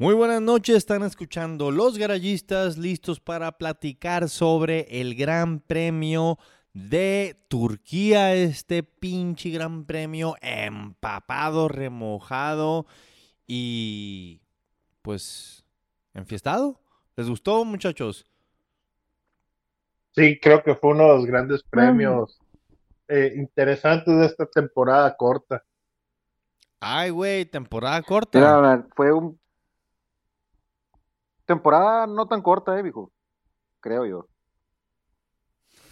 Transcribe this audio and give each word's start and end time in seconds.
Muy 0.00 0.14
buenas 0.14 0.40
noches, 0.40 0.76
están 0.76 1.02
escuchando 1.02 1.70
Los 1.70 1.98
Garayistas 1.98 2.78
listos 2.78 3.20
para 3.20 3.58
platicar 3.58 4.30
sobre 4.30 4.86
el 4.88 5.14
Gran 5.14 5.60
Premio 5.60 6.38
de 6.72 7.36
Turquía, 7.48 8.32
este 8.32 8.82
pinche 8.82 9.50
Gran 9.50 9.84
Premio 9.84 10.36
empapado, 10.40 11.68
remojado 11.68 12.86
y 13.46 14.40
pues 15.02 15.66
enfiestado. 16.14 16.80
¿Les 17.16 17.28
gustó 17.28 17.62
muchachos? 17.66 18.24
Sí, 20.12 20.40
creo 20.40 20.62
que 20.62 20.74
fue 20.76 20.92
uno 20.92 21.08
de 21.08 21.16
los 21.16 21.26
grandes 21.26 21.62
premios 21.62 22.40
eh, 23.06 23.34
interesantes 23.36 24.16
de 24.16 24.24
esta 24.24 24.46
temporada 24.46 25.14
corta. 25.14 25.62
Ay, 26.80 27.10
güey, 27.10 27.44
temporada 27.44 28.00
corta. 28.00 28.86
fue 28.96 29.12
un 29.12 29.38
temporada 31.50 32.06
no 32.06 32.28
tan 32.28 32.42
corta, 32.42 32.78
eh, 32.78 32.82
viejo. 32.82 33.10
Creo 33.80 34.06
yo. 34.06 34.26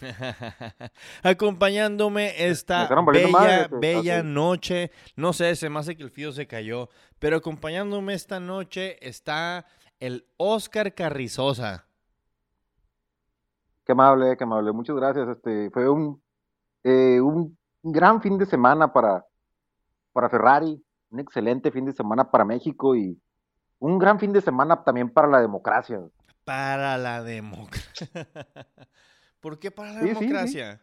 Acompañándome 1.24 2.46
esta 2.48 2.88
bella, 3.04 3.68
bella 3.68 4.22
noche. 4.22 4.92
No 5.16 5.32
sé, 5.32 5.56
se 5.56 5.68
me 5.68 5.80
hace 5.80 5.96
que 5.96 6.04
el 6.04 6.10
fío 6.10 6.30
se 6.30 6.46
cayó. 6.46 6.88
Pero 7.18 7.38
acompañándome 7.38 8.14
esta 8.14 8.38
noche 8.38 9.04
está 9.06 9.66
el 9.98 10.24
Oscar 10.36 10.94
Carrizosa. 10.94 11.86
Qué 13.84 13.92
amable, 13.92 14.36
qué 14.36 14.44
amable. 14.44 14.70
Muchas 14.72 14.94
gracias. 14.94 15.28
Este 15.28 15.70
fue 15.72 15.88
un, 15.88 16.22
eh, 16.84 17.20
un 17.20 17.58
gran 17.82 18.22
fin 18.22 18.38
de 18.38 18.46
semana 18.46 18.92
para, 18.92 19.24
para 20.12 20.30
Ferrari, 20.30 20.80
un 21.10 21.18
excelente 21.18 21.72
fin 21.72 21.84
de 21.86 21.92
semana 21.92 22.30
para 22.30 22.44
México 22.44 22.94
y 22.94 23.20
un 23.78 23.98
gran 23.98 24.18
fin 24.18 24.32
de 24.32 24.40
semana 24.40 24.82
también 24.84 25.10
para 25.10 25.28
la 25.28 25.40
democracia. 25.40 26.00
Para 26.44 26.96
la 26.98 27.22
democracia. 27.22 28.08
¿Por 29.40 29.58
qué 29.58 29.70
para 29.70 29.92
la 29.92 30.00
democracia? 30.00 30.80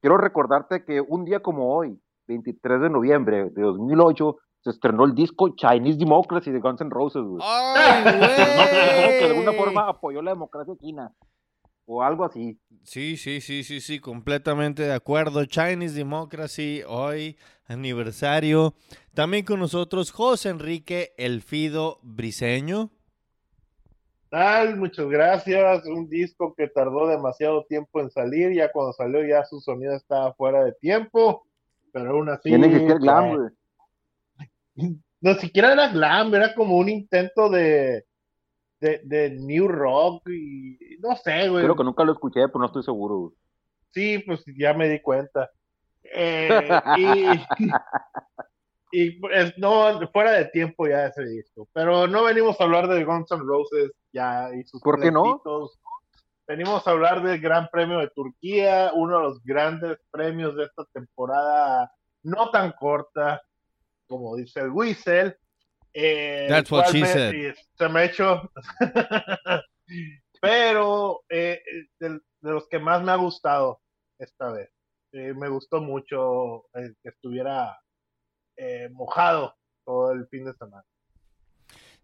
quiero 0.00 0.18
recordarte 0.18 0.84
que 0.84 1.00
un 1.00 1.24
día 1.24 1.40
como 1.40 1.74
hoy, 1.74 1.98
23 2.28 2.82
de 2.82 2.90
noviembre 2.90 3.50
de 3.50 3.62
2008, 3.62 4.36
se 4.60 4.70
estrenó 4.70 5.04
el 5.04 5.14
disco 5.14 5.54
Chinese 5.56 5.98
Democracy 5.98 6.50
de 6.50 6.60
Guns 6.60 6.80
N' 6.80 6.90
Roses, 6.90 7.22
¡Ay, 7.40 8.02
güey! 8.04 9.18
que 9.18 9.24
de 9.24 9.30
alguna 9.30 9.52
forma 9.52 9.88
apoyó 9.88 10.22
la 10.22 10.32
democracia 10.32 10.74
china. 10.78 11.12
O 11.84 12.02
algo 12.02 12.24
así. 12.24 12.58
Sí, 12.84 13.16
sí, 13.16 13.40
sí, 13.40 13.64
sí, 13.64 13.80
sí, 13.80 14.00
completamente 14.00 14.82
de 14.82 14.92
acuerdo. 14.92 15.44
Chinese 15.44 15.94
Democracy, 15.94 16.82
hoy 16.86 17.36
aniversario. 17.66 18.74
También 19.14 19.44
con 19.44 19.60
nosotros 19.60 20.10
José 20.10 20.50
Enrique 20.50 21.12
Elfido 21.16 21.98
Briseño. 22.02 22.90
Tal, 24.30 24.76
muchas 24.76 25.06
gracias. 25.08 25.84
Un 25.86 26.08
disco 26.08 26.54
que 26.54 26.68
tardó 26.68 27.06
demasiado 27.06 27.64
tiempo 27.66 28.00
en 28.00 28.10
salir. 28.10 28.54
Ya 28.54 28.72
cuando 28.72 28.92
salió, 28.94 29.24
ya 29.26 29.44
su 29.44 29.60
sonido 29.60 29.94
estaba 29.94 30.32
fuera 30.34 30.64
de 30.64 30.72
tiempo. 30.72 31.46
Pero 31.92 32.12
aún 32.12 32.30
así. 32.30 32.48
Tiene 32.48 32.70
que 32.70 32.78
ser 32.78 32.98
glam, 32.98 33.52
No 35.20 35.34
siquiera 35.34 35.72
era 35.72 35.88
glam, 35.88 36.34
era 36.34 36.52
como 36.54 36.76
un 36.78 36.88
intento 36.88 37.48
de, 37.48 38.04
de, 38.82 39.30
New 39.38 39.68
Rock 39.68 40.28
y 40.28 40.78
no 40.98 41.14
sé, 41.16 41.48
güey. 41.48 41.64
Creo 41.64 41.76
que 41.76 41.84
nunca 41.84 42.04
lo 42.04 42.12
escuché, 42.12 42.48
pero 42.48 42.58
no 42.60 42.66
estoy 42.66 42.82
seguro. 42.82 43.32
Sí, 43.90 44.18
pues 44.18 44.42
ya 44.56 44.74
me 44.74 44.88
di 44.88 45.00
cuenta. 45.00 45.50
Eh, 46.02 46.68
y, 48.92 49.10
pues 49.20 49.56
no, 49.58 50.00
fuera 50.12 50.32
de 50.32 50.46
tiempo 50.46 50.86
ya 50.88 51.06
ese 51.06 51.24
disco. 51.24 51.68
Pero 51.72 52.06
no 52.06 52.24
venimos 52.24 52.60
a 52.60 52.64
hablar 52.64 52.88
de 52.88 53.04
Guns 53.04 53.30
N' 53.30 53.44
Roses 53.44 53.92
ya 54.12 54.50
y 54.54 54.64
sus 54.64 54.80
¿Por 54.82 55.00
qué 55.00 55.10
no? 55.10 55.40
Venimos 56.48 56.86
a 56.86 56.90
hablar 56.90 57.22
del 57.22 57.40
Gran 57.40 57.68
Premio 57.70 57.98
de 57.98 58.10
Turquía, 58.10 58.90
uno 58.94 59.16
de 59.16 59.22
los 59.22 59.44
grandes 59.44 59.98
premios 60.10 60.56
de 60.56 60.64
esta 60.64 60.84
temporada, 60.92 61.90
no 62.24 62.50
tan 62.50 62.72
corta, 62.72 63.40
como 64.08 64.34
dice 64.36 64.60
el 64.60 64.70
Whistle. 64.70 65.36
Eh, 65.94 66.46
That's 66.48 66.70
what 66.70 66.90
she 66.90 67.04
said. 67.04 67.54
Se 67.76 67.88
me 67.88 68.04
echó. 68.04 68.50
Pero 70.40 71.22
eh, 71.28 71.62
de, 72.00 72.20
los 72.40 72.66
que 72.68 72.78
más 72.78 73.02
me 73.02 73.12
ha 73.12 73.16
gustado 73.16 73.80
esta 74.18 74.50
vez. 74.50 74.70
Eh, 75.12 75.34
me 75.34 75.48
gustó 75.48 75.80
mucho 75.80 76.64
que 76.74 77.08
estuviera 77.08 77.78
mojado 78.92 79.54
todo 79.84 80.12
el 80.12 80.26
fin 80.28 80.44
de 80.44 80.52
semana. 80.54 80.84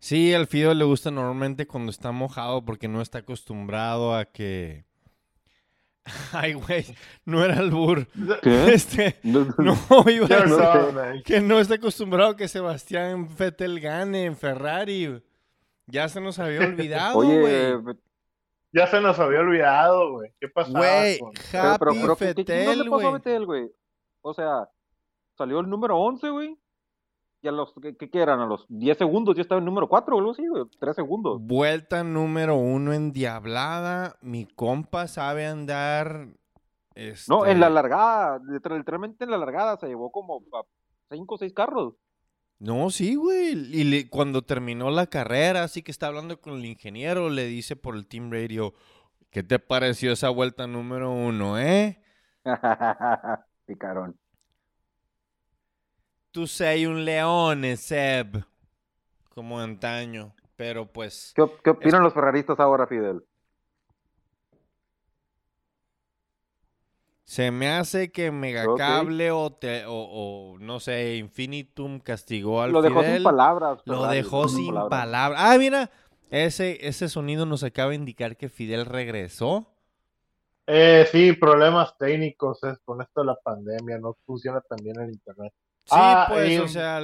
Sí, 0.01 0.35
al 0.35 0.47
Fido 0.47 0.75
le 0.75 0.85
gusta 0.85 1.11
normalmente 1.11 1.67
cuando 1.67 1.91
está 1.91 2.13
mojado 2.13 2.65
porque 2.65 2.89
no 2.89 3.01
está 3.01 3.19
acostumbrado 3.19 4.15
a 4.15 4.27
que 4.27 4.88
Ay, 6.33 6.55
güey, 6.55 6.85
no 7.25 7.45
era 7.45 7.61
el 7.61 7.71
Bur. 7.71 8.07
Este, 8.43 9.19
no, 9.23 9.47
iba 10.11 10.27
a 10.27 10.43
decir 10.43 11.23
que 11.25 11.41
no 11.41 11.59
está 11.61 11.75
acostumbrado 11.75 12.37
que 12.37 12.49
Sebastián 12.49 13.29
Vettel 13.37 13.81
gane 13.81 14.25
en 14.25 14.37
Ferrari. 14.37 15.23
Ya 15.87 16.09
se 16.09 16.21
nos 16.21 16.39
había 16.39 16.61
olvidado, 16.61 17.15
güey. 17.15 17.97
Ya 18.73 18.87
se 18.87 19.01
nos 19.01 19.19
había 19.19 19.41
olvidado, 19.41 20.13
güey. 20.13 20.33
¿Qué 20.39 20.49
pasó? 20.49 20.73
Güey, 20.73 21.19
Happy 21.53 22.05
Vettel, 22.07 23.47
güey. 23.47 23.71
O 24.21 24.35
sea, 24.35 24.69
salió 25.37 25.61
el 25.61 25.69
número 25.69 25.97
11, 25.97 26.29
güey 26.31 26.59
ya 27.43 27.53
los, 27.53 27.73
¿qué, 27.81 27.97
qué 27.97 28.21
eran? 28.21 28.41
A 28.41 28.47
los 28.47 28.67
10 28.69 28.99
segundos 28.99 29.37
ya 29.37 29.43
estaba 29.43 29.59
en 29.59 29.65
número 29.65 29.89
4 29.89 30.15
o 30.15 30.19
algo 30.19 30.33
así, 30.33 30.47
güey, 30.47 30.65
3 30.79 30.97
segundos. 30.97 31.41
Vuelta 31.41 32.05
número 32.05 32.57
1 32.57 32.93
endiablada, 32.93 34.17
mi 34.21 34.47
compa 34.47 35.07
sabe 35.07 35.47
andar... 35.47 36.29
No, 37.29 37.47
en 37.47 37.61
la 37.61 37.67
este 37.67 37.75
largada, 37.75 38.41
literalmente 38.45 39.23
en 39.23 39.31
la 39.31 39.39
largada 39.39 39.77
se 39.77 39.87
llevó 39.87 40.11
como 40.11 40.43
5 41.11 41.35
o 41.35 41.39
6 41.39 41.53
carros. 41.55 41.95
No, 42.59 42.91
sí, 42.91 43.15
güey. 43.15 43.55
Y 43.71 44.09
cuando 44.09 44.43
terminó 44.43 44.91
la 44.91 45.07
carrera, 45.07 45.63
así 45.63 45.83
que 45.83 45.93
está 45.93 46.09
hablando 46.09 46.41
con 46.41 46.55
el 46.55 46.65
ingeniero, 46.65 47.31
le 47.31 47.47
dice 47.47 47.77
por 47.77 47.95
el 47.95 48.07
Team 48.07 48.33
Radio, 48.33 48.75
¿qué 49.31 49.45
te 49.45 49.61
pareció 49.61 50.13
esa 50.13 50.31
vuelta 50.31 50.67
número 50.67 51.13
uno, 51.13 51.57
eh? 51.59 52.03
Picarón. 53.67 54.19
Tú 56.31 56.47
sei 56.47 56.87
un 56.87 57.05
león, 57.05 57.65
Seb. 57.77 58.45
Como 59.31 59.59
antaño. 59.61 60.35
Pero 60.57 60.87
pues. 60.87 61.33
¿Qué, 61.35 61.71
opinan 61.71 62.03
los 62.03 62.13
ferraristas 62.13 62.59
ahora, 62.59 62.87
Fidel? 62.87 63.23
Se 67.25 67.51
me 67.51 67.69
hace 67.69 68.11
que 68.11 68.31
Megacable 68.31 69.31
o, 69.31 69.55
o, 69.87 70.59
no 70.59 70.81
sé, 70.81 71.17
Infinitum 71.17 72.01
castigó 72.01 72.63
al 72.63 72.73
Lo 72.73 72.81
dejó 72.81 73.03
sin 73.03 73.23
palabras. 73.23 73.81
Lo 73.85 74.07
dejó 74.07 74.49
sin 74.49 74.75
palabras. 74.89 75.41
Ah, 75.45 75.59
mira, 75.59 75.91
ese, 76.31 76.89
ese 76.89 77.09
sonido 77.09 77.45
nos 77.45 77.63
acaba 77.65 77.91
de 77.91 77.97
indicar 77.97 78.37
que 78.37 78.49
Fidel 78.49 78.87
regresó. 78.87 79.67
Eh, 80.67 81.07
sí, 81.13 81.33
problemas 81.35 81.97
técnicos 81.99 82.63
es 82.65 82.79
con 82.85 83.01
esto 83.01 83.21
de 83.21 83.27
la 83.27 83.37
pandemia, 83.37 83.99
no 83.99 84.17
funciona 84.27 84.61
también 84.63 85.01
el 85.01 85.11
internet. 85.11 85.53
Sí, 85.89 85.97
ah, 85.99 86.27
pues, 86.29 86.61
o 86.61 86.69
sea, 86.69 87.01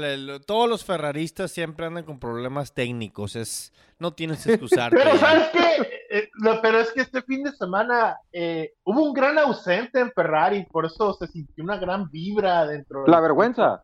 todos 0.46 0.68
los 0.68 0.84
ferraristas 0.84 1.50
siempre 1.50 1.86
andan 1.86 2.04
con 2.04 2.18
problemas 2.18 2.74
técnicos, 2.74 3.34
es 3.34 3.72
no 3.98 4.12
tienes 4.12 4.44
que 4.44 4.52
excusarte. 4.52 4.94
pero 5.02 5.16
¿sabes 5.16 5.48
qué? 5.54 6.04
Eh, 6.10 6.30
pero 6.60 6.80
es 6.80 6.92
que 6.92 7.00
este 7.00 7.22
fin 7.22 7.44
de 7.44 7.52
semana 7.52 8.18
eh, 8.30 8.74
hubo 8.84 9.02
un 9.04 9.14
gran 9.14 9.38
ausente 9.38 10.00
en 10.00 10.12
Ferrari, 10.12 10.66
por 10.66 10.84
eso 10.84 11.14
se 11.14 11.26
sintió 11.28 11.64
una 11.64 11.78
gran 11.78 12.10
vibra 12.10 12.66
dentro. 12.66 13.06
La 13.06 13.20
vergüenza. 13.20 13.82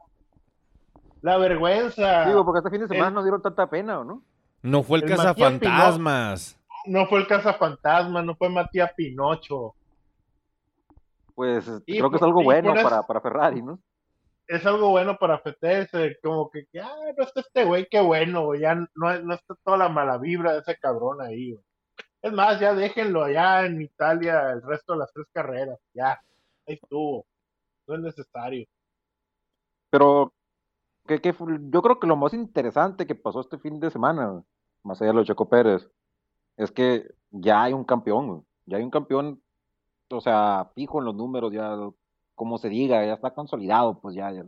La 1.23 1.39
vergüenza. 1.39 2.27
Digo, 2.27 2.45
porque 2.45 2.59
este 2.59 2.71
fin 2.71 2.87
de 2.87 2.89
semana 2.89 3.11
no 3.11 3.23
dieron 3.23 3.41
tanta 3.41 3.71
pena, 3.71 4.01
¿o 4.01 4.05
no? 4.05 4.23
No 4.61 4.83
fue 4.83 4.99
el, 4.99 5.05
el 5.05 5.17
cazafantasmas. 5.17 6.59
No, 6.85 7.07
fue 7.07 7.21
el 7.21 7.27
cazafantasmas, 7.27 8.23
no 8.23 8.35
fue 8.35 8.51
Matías 8.51 8.93
Pinocho. 8.95 9.75
Pues 11.35 11.65
creo 11.87 12.11
que 12.11 12.17
es 12.17 12.23
algo 12.23 12.43
bueno 12.43 12.75
para, 12.75 13.03
para 13.07 13.23
Ferrari, 13.23 13.63
¿no? 13.63 13.79
Es 14.51 14.67
algo 14.67 14.91
bueno 14.91 15.17
para 15.17 15.39
fetearse, 15.39 16.19
como 16.21 16.51
que, 16.51 16.67
ah, 16.83 17.13
no 17.17 17.23
está 17.23 17.41
este 17.41 17.65
güey, 17.65 17.87
qué 17.89 18.01
bueno, 18.01 18.53
ya 18.57 18.75
no, 18.75 18.89
no 19.23 19.35
está 19.35 19.55
toda 19.65 19.77
la 19.77 19.89
mala 19.89 20.19
vibra 20.19 20.55
de 20.55 20.59
ese 20.59 20.77
cabrón 20.77 21.21
ahí, 21.23 21.57
Es 22.21 22.33
más, 22.33 22.59
ya 22.59 22.75
déjenlo 22.75 23.23
allá 23.23 23.65
en 23.65 23.81
Italia 23.81 24.51
el 24.51 24.61
resto 24.63 24.95
de 24.95 24.99
las 24.99 25.13
tres 25.13 25.27
carreras, 25.33 25.79
ya, 25.95 26.21
ahí 26.67 26.75
estuvo, 26.75 27.25
no 27.87 27.95
es 27.95 28.01
necesario. 28.01 28.67
Pero, 29.89 30.33
que, 31.07 31.21
que, 31.21 31.33
yo 31.71 31.83
creo 31.83 32.01
que 32.01 32.09
lo 32.09 32.17
más 32.17 32.35
interesante 32.35 33.07
que 33.07 33.15
pasó 33.15 33.43
este 33.43 33.59
fin 33.59 33.79
de 33.79 33.93
semana, 33.93 34.43
más 34.83 35.01
allá 35.01 35.13
de 35.13 35.17
los 35.19 35.27
Checo 35.29 35.49
Pérez, 35.49 35.89
es 36.57 36.73
que 36.73 37.09
ya 37.31 37.63
hay 37.63 37.73
un 37.73 37.85
campeón, 37.85 38.45
ya 38.67 38.79
hay 38.79 38.83
un 38.83 38.91
campeón, 38.91 39.41
o 40.11 40.21
sea, 40.21 40.73
fijo 40.75 40.99
en 40.99 41.05
los 41.05 41.15
números, 41.15 41.53
ya 41.53 41.77
como 42.41 42.57
se 42.57 42.71
diga, 42.71 43.05
ya 43.05 43.13
está 43.13 43.35
consolidado, 43.35 44.01
pues 44.01 44.15
ya, 44.15 44.33
ya, 44.33 44.47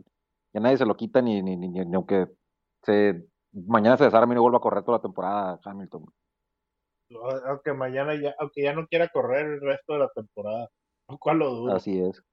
nadie 0.59 0.77
se 0.77 0.85
lo 0.85 0.97
quita 0.97 1.21
ni, 1.21 1.43
ni, 1.43 1.55
ni, 1.55 1.79
aunque 1.93 2.27
se 2.81 3.23
mañana 3.51 3.97
se 3.97 4.05
desarma 4.05 4.33
y 4.33 4.35
no 4.35 4.41
vuelva 4.41 4.57
a 4.57 4.61
correr 4.61 4.83
toda 4.83 4.97
la 4.97 5.03
temporada 5.03 5.59
Hamilton. 5.63 6.03
Aunque 7.45 7.71
mañana 7.73 8.15
ya, 8.19 8.33
aunque 8.39 8.63
ya 8.63 8.73
no 8.73 8.87
quiera 8.87 9.09
correr 9.09 9.45
el 9.45 9.61
resto 9.61 9.93
de 9.93 9.99
la 9.99 10.09
temporada. 10.09 10.71
¿Cuál 11.19 11.37
lo 11.37 11.51
dudo? 11.51 11.75
Así 11.75 11.99
es. 11.99 12.23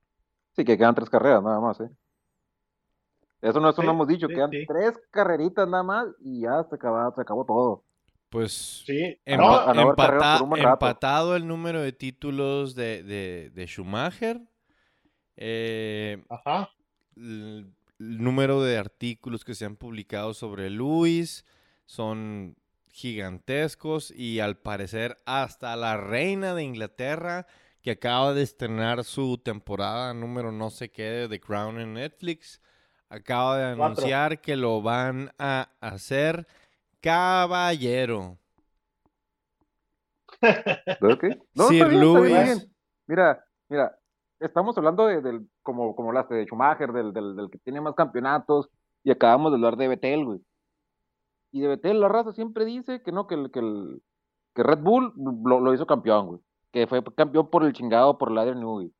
Sí, 0.56 0.64
que 0.64 0.78
quedan 0.78 0.94
tres 0.94 1.10
carreras 1.10 1.42
nada 1.42 1.60
más, 1.60 1.78
¿eh? 1.80 1.90
Eso 3.42 3.60
no, 3.60 3.68
eso 3.68 3.82
no 3.82 3.90
hemos 3.90 4.08
dicho, 4.08 4.28
quedan 4.28 4.50
tres 4.66 4.98
carreritas 5.10 5.68
nada 5.68 5.82
más 5.82 6.06
y 6.20 6.40
ya 6.40 6.64
se 6.64 6.74
acabó, 6.74 7.14
se 7.14 7.20
acabó 7.20 7.44
todo. 7.44 7.84
Pues 8.30 8.84
sí. 8.86 9.20
empatado 10.56 11.36
el 11.36 11.46
número 11.46 11.82
de 11.82 11.92
títulos 11.92 12.74
de, 12.74 13.02
de, 13.02 13.50
de 13.50 13.66
Schumacher. 13.66 14.40
Eh, 15.40 16.22
Ajá. 16.28 16.70
El, 17.16 17.72
número 17.98 18.62
de 18.62 18.78
artículos 18.78 19.44
que 19.44 19.54
se 19.54 19.66
han 19.66 19.76
publicado 19.76 20.32
sobre 20.32 20.70
Luis 20.70 21.44
son 21.84 22.56
gigantescos 22.92 24.10
y 24.10 24.40
al 24.40 24.56
parecer 24.56 25.18
hasta 25.26 25.76
la 25.76 25.98
reina 25.98 26.54
de 26.54 26.62
Inglaterra 26.62 27.46
que 27.82 27.90
acaba 27.90 28.32
de 28.32 28.42
estrenar 28.42 29.04
su 29.04 29.36
temporada 29.36 30.14
número 30.14 30.50
no 30.50 30.70
sé 30.70 30.90
qué 30.90 31.02
de 31.02 31.28
The 31.28 31.40
Crown 31.40 31.78
en 31.78 31.94
Netflix 31.94 32.60
acaba 33.10 33.58
de 33.58 33.64
anunciar 33.64 34.40
que 34.40 34.56
lo 34.56 34.80
van 34.80 35.32
a 35.38 35.68
hacer 35.80 36.46
caballero. 37.00 38.38
Sir 41.68 41.92
Luis. 41.92 42.66
Mira, 43.06 43.44
mira, 43.68 43.99
estamos 44.40 44.76
hablando 44.76 45.06
de, 45.06 45.20
del, 45.20 45.48
como, 45.62 45.94
como 45.94 46.08
hablaste, 46.08 46.34
de 46.34 46.46
Schumacher, 46.46 46.92
del, 46.92 47.12
del, 47.12 47.36
del, 47.36 47.50
que 47.50 47.58
tiene 47.58 47.80
más 47.80 47.94
campeonatos, 47.94 48.68
y 49.04 49.10
acabamos 49.10 49.52
de 49.52 49.56
hablar 49.56 49.76
de 49.76 49.88
Betel, 49.88 50.24
güey. 50.24 50.40
Y 51.52 51.60
de 51.60 51.68
Betel 51.68 52.00
la 52.00 52.08
raza 52.08 52.32
siempre 52.32 52.64
dice 52.64 53.02
que 53.02 53.12
no, 53.12 53.26
que, 53.26 53.34
el, 53.34 53.50
que, 53.50 53.60
el, 53.60 54.02
que 54.54 54.62
Red 54.62 54.80
Bull 54.80 55.12
lo, 55.16 55.60
lo, 55.60 55.74
hizo 55.74 55.86
campeón, 55.86 56.26
güey. 56.26 56.40
Que 56.72 56.86
fue 56.86 57.02
campeón 57.14 57.48
por 57.50 57.64
el 57.64 57.72
chingado, 57.72 58.18
por 58.18 58.30
el 58.30 58.38
Adrian 58.38 58.60
Newey. 58.60 58.92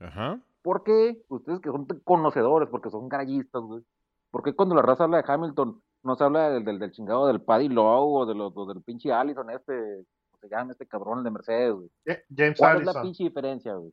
Ajá. 0.00 0.40
¿Por 0.62 0.84
qué? 0.84 1.22
Ustedes 1.28 1.60
que 1.60 1.70
son 1.70 1.86
conocedores, 2.04 2.68
porque 2.68 2.90
son 2.90 3.08
garallistas, 3.08 3.62
güey. 3.62 3.82
¿Por 4.30 4.42
qué 4.42 4.54
cuando 4.54 4.74
la 4.74 4.82
raza 4.82 5.04
habla 5.04 5.22
de 5.22 5.32
Hamilton 5.32 5.80
no 6.02 6.16
se 6.16 6.24
habla 6.24 6.50
del, 6.50 6.64
del, 6.64 6.78
del 6.78 6.90
chingado 6.92 7.26
del 7.26 7.42
Paddy 7.42 7.68
Lowe 7.68 8.22
o 8.22 8.26
de 8.26 8.34
los, 8.34 8.54
del 8.68 8.82
pinche 8.82 9.12
Allison 9.12 9.48
este, 9.50 10.04
¿cómo 10.30 10.38
se 10.40 10.48
llama 10.48 10.72
este 10.72 10.86
cabrón 10.86 11.22
de 11.22 11.30
Mercedes, 11.30 11.74
güey? 11.74 11.90
James 12.34 12.58
¿Cuál 12.58 12.76
Allison. 12.76 12.88
es 12.88 12.94
la 12.94 13.02
pinche 13.02 13.24
diferencia, 13.24 13.74
güey? 13.74 13.92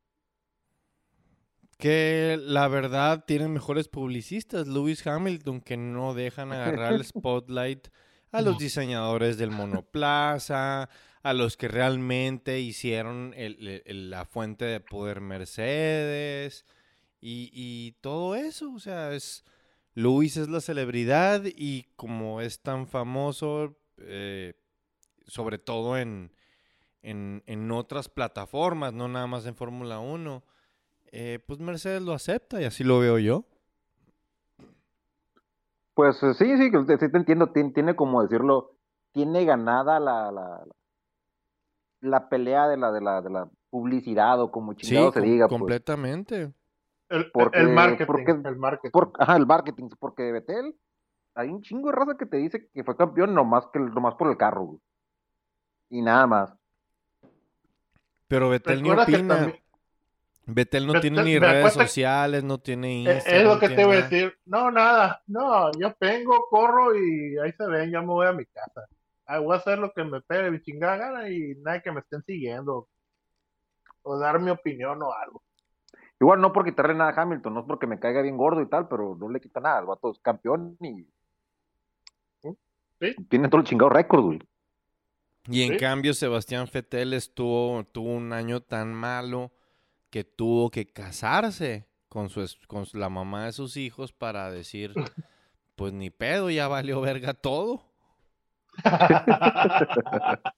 Que 1.79 2.37
la 2.41 2.67
verdad 2.67 3.23
tienen 3.25 3.53
mejores 3.53 3.87
publicistas, 3.87 4.67
Lewis 4.67 5.07
Hamilton, 5.07 5.61
que 5.61 5.77
no 5.77 6.13
dejan 6.13 6.51
agarrar 6.51 6.93
el 6.93 7.03
spotlight 7.05 7.87
a 8.31 8.41
los 8.41 8.57
diseñadores 8.57 9.37
del 9.37 9.49
monoplaza, 9.49 10.89
a 11.23 11.33
los 11.33 11.57
que 11.57 11.67
realmente 11.67 12.59
hicieron 12.59 13.33
el, 13.35 13.81
el, 13.85 14.09
la 14.09 14.25
fuente 14.25 14.65
de 14.65 14.81
poder 14.81 15.21
Mercedes 15.21 16.65
y, 17.21 17.49
y, 17.53 17.93
todo 18.01 18.35
eso. 18.35 18.73
O 18.73 18.79
sea, 18.79 19.13
es 19.13 19.45
Luis 19.93 20.37
es 20.37 20.47
la 20.47 20.61
celebridad 20.61 21.43
y 21.45 21.87
como 21.95 22.41
es 22.41 22.61
tan 22.61 22.87
famoso, 22.87 23.77
eh, 23.97 24.53
sobre 25.27 25.57
todo 25.57 25.97
en, 25.97 26.31
en, 27.01 27.43
en, 27.47 27.71
otras 27.71 28.09
plataformas, 28.09 28.93
no 28.93 29.07
nada 29.07 29.27
más 29.27 29.45
en 29.45 29.55
Fórmula 29.55 29.99
1, 29.99 30.43
eh, 31.11 31.39
pues 31.45 31.59
Mercedes 31.59 32.01
lo 32.01 32.13
acepta 32.13 32.61
y 32.61 32.65
así 32.65 32.83
lo 32.83 32.99
veo 32.99 33.17
yo. 33.19 33.45
Pues 35.93 36.17
sí, 36.17 36.33
sí, 36.33 36.71
sí 36.71 37.09
te 37.09 37.17
entiendo, 37.17 37.51
tiene, 37.51 37.71
tiene 37.71 37.95
como 37.95 38.21
decirlo, 38.23 38.77
tiene 39.11 39.43
ganada 39.43 39.99
la, 39.99 40.31
la, 40.31 40.63
la 42.01 42.29
pelea 42.29 42.67
de 42.67 42.77
la, 42.77 42.91
de 42.91 43.01
la, 43.01 43.21
de 43.21 43.29
la 43.29 43.49
publicidad 43.69 44.39
o 44.41 44.51
como 44.51 44.73
chingado 44.73 45.11
sí, 45.11 45.19
se 45.19 45.25
diga. 45.25 45.47
completamente. 45.47 46.47
Pues. 46.47 46.55
El, 47.09 47.31
porque, 47.31 47.59
el 47.59 47.69
marketing. 47.69 48.05
Porque, 48.05 48.31
el 48.31 48.55
marketing. 48.55 48.91
Por, 48.91 49.11
ajá, 49.17 49.35
el 49.35 49.45
marketing. 49.45 49.89
Porque 49.99 50.23
de 50.23 50.31
Betel 50.31 50.75
hay 51.33 51.49
un 51.49 51.61
chingo 51.61 51.89
de 51.89 51.95
raza 51.95 52.17
que 52.17 52.25
te 52.25 52.37
dice 52.37 52.69
que 52.73 52.83
fue 52.83 52.95
campeón 52.95 53.33
nomás, 53.33 53.67
que, 53.73 53.79
nomás 53.79 54.15
por 54.15 54.29
el 54.29 54.37
carro. 54.37 54.63
Güey. 54.65 54.79
Y 55.89 56.01
nada 56.01 56.27
más. 56.27 56.53
Pero 58.27 58.49
Betel 58.49 58.83
ni 58.83 58.91
opina. 58.91 59.53
Betel 60.53 60.87
no 60.87 60.93
Betel, 60.93 61.13
tiene 61.13 61.23
ni 61.23 61.39
redes 61.39 61.73
sociales, 61.73 62.43
no 62.43 62.59
tiene 62.59 63.03
Instagram. 63.03 63.35
Es 63.35 63.43
lo 63.43 63.59
que 63.59 63.69
no 63.69 63.75
te 63.75 63.85
voy 63.85 63.97
a 63.97 64.01
decir. 64.01 64.37
No, 64.45 64.71
nada. 64.71 65.21
No, 65.27 65.71
yo 65.73 65.95
vengo, 65.99 66.47
corro 66.49 66.95
y 66.95 67.37
ahí 67.37 67.51
se 67.51 67.67
ven, 67.67 67.91
ya 67.91 68.01
me 68.01 68.07
voy 68.07 68.27
a 68.27 68.33
mi 68.33 68.45
casa. 68.45 68.87
Ah, 69.25 69.39
voy 69.39 69.53
a 69.53 69.57
hacer 69.59 69.77
lo 69.77 69.93
que 69.93 70.03
me 70.03 70.21
pegue 70.21 70.49
mi 70.49 70.61
chingada 70.61 70.97
gana 70.97 71.29
y 71.29 71.55
nada 71.57 71.81
que 71.81 71.91
me 71.91 71.99
estén 71.99 72.23
siguiendo. 72.23 72.87
O 74.01 74.17
dar 74.17 74.39
mi 74.39 74.49
opinión 74.49 75.01
o 75.03 75.13
algo. 75.13 75.43
Igual 76.19 76.41
no 76.41 76.51
por 76.51 76.65
quitarle 76.65 76.95
nada 76.95 77.11
a 77.11 77.21
Hamilton, 77.21 77.53
no 77.53 77.59
es 77.61 77.65
porque 77.67 77.87
me 77.87 77.99
caiga 77.99 78.21
bien 78.21 78.37
gordo 78.37 78.61
y 78.61 78.67
tal, 78.67 78.87
pero 78.87 79.15
no 79.19 79.29
le 79.29 79.39
quita 79.39 79.59
nada. 79.59 79.79
El 79.79 79.85
vato 79.85 80.11
es 80.11 80.19
campeón 80.19 80.77
y. 80.81 81.05
¿Sí? 82.99 83.15
Tiene 83.29 83.47
todo 83.49 83.61
el 83.61 83.67
chingado 83.67 83.89
récord, 83.89 84.23
güey. 84.23 84.39
Y 85.47 85.63
en 85.63 85.73
¿Sí? 85.73 85.77
cambio, 85.77 86.13
Sebastián 86.13 86.67
Fettel 86.67 87.13
estuvo, 87.13 87.83
tuvo 87.85 88.09
un 88.09 88.33
año 88.33 88.61
tan 88.61 88.93
malo 88.93 89.51
que 90.09 90.23
tuvo 90.23 90.69
que 90.71 90.87
casarse 90.87 91.87
con, 92.07 92.29
su, 92.29 92.45
con 92.67 92.85
la 92.93 93.09
mamá 93.09 93.45
de 93.45 93.51
sus 93.53 93.77
hijos 93.77 94.11
para 94.11 94.51
decir, 94.51 94.93
pues 95.75 95.93
ni 95.93 96.09
pedo, 96.09 96.49
ya 96.49 96.67
valió 96.67 96.99
verga 97.01 97.33
todo. 97.33 97.85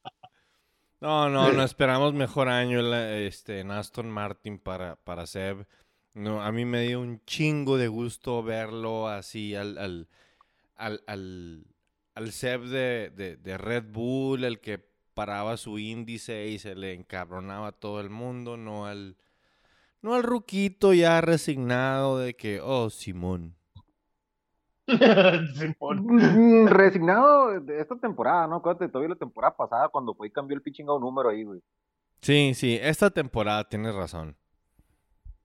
no, 1.01 1.29
no, 1.29 1.51
no 1.51 1.63
esperamos 1.63 2.13
mejor 2.13 2.49
año 2.49 2.79
este, 2.95 3.59
en 3.59 3.71
Aston 3.71 4.09
Martin 4.09 4.57
para, 4.57 4.95
para 4.97 5.27
Seb. 5.27 5.67
No, 6.13 6.41
a 6.41 6.51
mí 6.51 6.65
me 6.65 6.81
dio 6.81 6.99
un 6.99 7.23
chingo 7.25 7.77
de 7.77 7.87
gusto 7.87 8.43
verlo 8.43 9.07
así 9.07 9.55
al, 9.55 9.77
al, 9.77 10.09
al, 10.75 11.03
al, 11.07 11.65
al 12.15 12.31
Seb 12.31 12.63
de, 12.63 13.11
de, 13.15 13.37
de 13.37 13.57
Red 13.57 13.85
Bull, 13.91 14.43
el 14.43 14.59
que 14.59 14.91
paraba 15.13 15.57
su 15.57 15.77
índice 15.79 16.47
y 16.47 16.59
se 16.59 16.75
le 16.75 16.93
encabronaba 16.93 17.67
a 17.67 17.71
todo 17.71 18.01
el 18.01 18.09
mundo, 18.09 18.57
no 18.57 18.85
al, 18.85 19.17
no 20.01 20.15
al 20.15 20.23
ruquito 20.23 20.93
ya 20.93 21.21
resignado 21.21 22.19
de 22.19 22.33
que, 22.33 22.59
oh, 22.61 22.89
Simón. 22.89 23.55
Simón. 25.55 26.67
Resignado 26.67 27.59
de 27.59 27.79
esta 27.79 27.95
temporada, 27.95 28.47
¿no? 28.47 28.57
Acuérdate, 28.57 28.89
todavía 28.89 29.09
la 29.09 29.19
temporada 29.19 29.55
pasada 29.55 29.89
cuando 29.89 30.13
fue 30.13 30.27
y 30.27 30.31
cambió 30.31 30.55
el 30.55 30.63
pinchingado 30.63 30.99
número 30.99 31.29
ahí, 31.29 31.43
güey. 31.43 31.61
Sí, 32.21 32.53
sí, 32.53 32.77
esta 32.81 33.09
temporada 33.09 33.63
tienes 33.67 33.95
razón. 33.95 34.35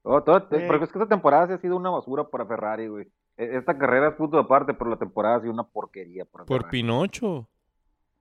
Oh, 0.03 0.23
todo, 0.23 0.41
sí. 0.51 0.57
Porque 0.67 0.85
es 0.85 0.93
que 0.93 0.99
esta 0.99 1.09
temporada 1.09 1.47
sí 1.49 1.53
ha 1.55 1.59
sido 1.59 1.77
una 1.77 1.91
basura 1.91 2.29
para 2.29 2.47
Ferrari, 2.47 2.89
güey. 2.89 3.09
Esta 3.37 3.77
carrera 3.77 4.09
es 4.09 4.15
punto 4.15 4.37
de 4.37 4.45
aparte, 4.45 4.73
pero 4.73 4.91
la 4.91 4.97
temporada 4.97 5.37
ha 5.37 5.41
sido 5.41 5.53
una 5.53 5.65
porquería 5.65 6.25
para 6.25 6.45
Por 6.45 6.63
Ferrari. 6.63 6.79
Pinocho. 6.81 7.49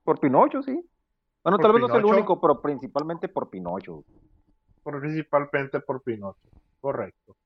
Por 0.04 0.20
Pinocho, 0.20 0.62
sí. 0.62 0.72
Bueno, 1.42 1.58
¿Por 1.58 1.62
tal 1.62 1.72
vez 1.72 1.80
no 1.80 1.88
es 1.88 1.94
el 1.94 2.04
único, 2.04 2.40
pero 2.40 2.60
principalmente 2.60 3.28
por 3.28 3.48
Pinocho. 3.48 4.04
Principalmente 4.90 5.80
por 5.80 6.00
Pinocho. 6.02 6.38
Correcto. 6.80 7.36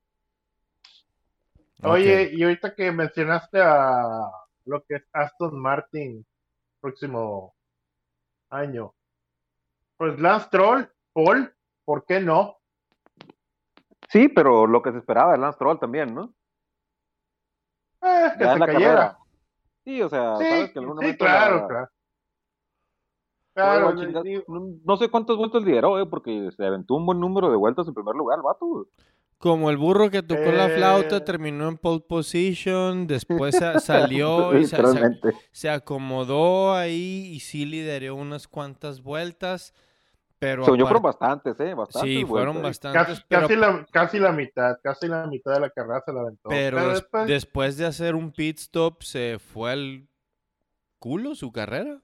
Oye, 1.83 2.29
y 2.31 2.43
ahorita 2.43 2.75
que 2.75 2.91
mencionaste 2.91 3.59
a 3.59 4.29
lo 4.65 4.83
que 4.83 4.97
es 4.97 5.03
Aston 5.11 5.59
Martin 5.59 6.23
próximo 6.79 7.55
año, 8.51 8.93
pues 9.97 10.19
Lance 10.19 10.47
Troll, 10.51 10.85
Paul, 11.13 11.51
¿por 11.83 12.05
qué 12.05 12.19
no? 12.19 12.57
Sí, 14.09 14.27
pero 14.29 14.67
lo 14.67 14.83
que 14.83 14.91
se 14.91 14.99
esperaba 14.99 15.31
de 15.31 15.39
Lance 15.39 15.57
Troll 15.57 15.79
también, 15.79 16.13
¿no? 16.13 16.35
Eh, 18.03 18.31
que 18.37 18.43
Ya 18.43 18.53
se 18.53 18.59
la 18.59 18.65
cayera. 18.67 18.85
carrera. 18.95 19.17
Sí, 19.83 20.01
o 20.03 20.09
sea, 20.09 20.35
Sí, 20.37 20.45
sabes 20.49 20.71
que 20.71 20.79
en 20.79 20.83
algún 20.85 20.97
sí, 20.99 21.03
momento 21.05 21.25
claro, 21.25 21.55
la- 21.61 21.67
claro. 21.67 21.89
Claro, 23.53 23.93
no, 23.93 24.73
no 24.85 24.97
sé 24.97 25.09
cuántas 25.09 25.35
vueltas 25.37 25.63
lideró, 25.63 25.99
eh, 25.99 26.05
porque 26.05 26.49
se 26.55 26.65
aventó 26.65 26.95
un 26.95 27.05
buen 27.05 27.19
número 27.19 27.49
de 27.51 27.57
vueltas 27.57 27.87
en 27.87 27.93
primer 27.93 28.15
lugar, 28.15 28.37
el 28.39 28.43
vato. 28.43 28.87
Como 29.37 29.69
el 29.71 29.77
burro 29.77 30.09
que 30.11 30.21
tocó 30.21 30.51
la 30.51 30.69
flauta, 30.69 31.17
Eh. 31.17 31.21
terminó 31.21 31.67
en 31.67 31.77
pole 31.77 32.01
position, 32.07 33.07
después 33.07 33.55
sa- 33.55 33.79
salió 34.23 34.57
y 34.57 34.65
se, 34.65 34.75
se- 34.75 34.81
Literalmente. 34.83 35.33
se 35.51 35.69
acomodó 35.69 36.73
ahí 36.75 37.31
y 37.33 37.39
sí 37.39 37.65
lideró 37.65 38.15
unas 38.15 38.47
cuantas 38.47 39.01
vueltas, 39.01 39.73
pero 40.39 40.63
Según 40.63 40.79
yo 40.79 40.85
apar- 40.85 40.89
fueron 40.89 41.03
bastantes, 41.03 41.59
¿eh? 41.59 41.73
Bastantes 41.73 42.09
sí, 42.19 42.23
fueron 42.25 42.61
vueltas. 42.61 42.79
bastantes, 42.93 43.19
casi, 43.19 43.25
pero, 43.27 43.41
casi 43.41 43.55
la, 43.55 43.85
casi 43.91 44.19
la 44.19 44.31
mitad, 44.31 44.75
casi 44.83 45.07
la 45.07 45.25
mitad 45.27 45.53
de 45.53 45.59
la 45.59 45.69
carrera 45.71 46.01
se 46.05 46.13
la 46.13 46.21
aventó. 46.21 46.49
pero 46.49 46.77
Pero 46.77 46.87
des- 46.89 46.99
después, 47.01 47.27
después 47.27 47.77
de 47.77 47.85
hacer 47.87 48.15
un 48.15 48.31
pit 48.31 48.57
stop 48.59 49.01
se 49.01 49.39
fue 49.39 49.71
al 49.71 50.07
culo 50.99 51.33
su 51.35 51.51
carrera. 51.51 51.99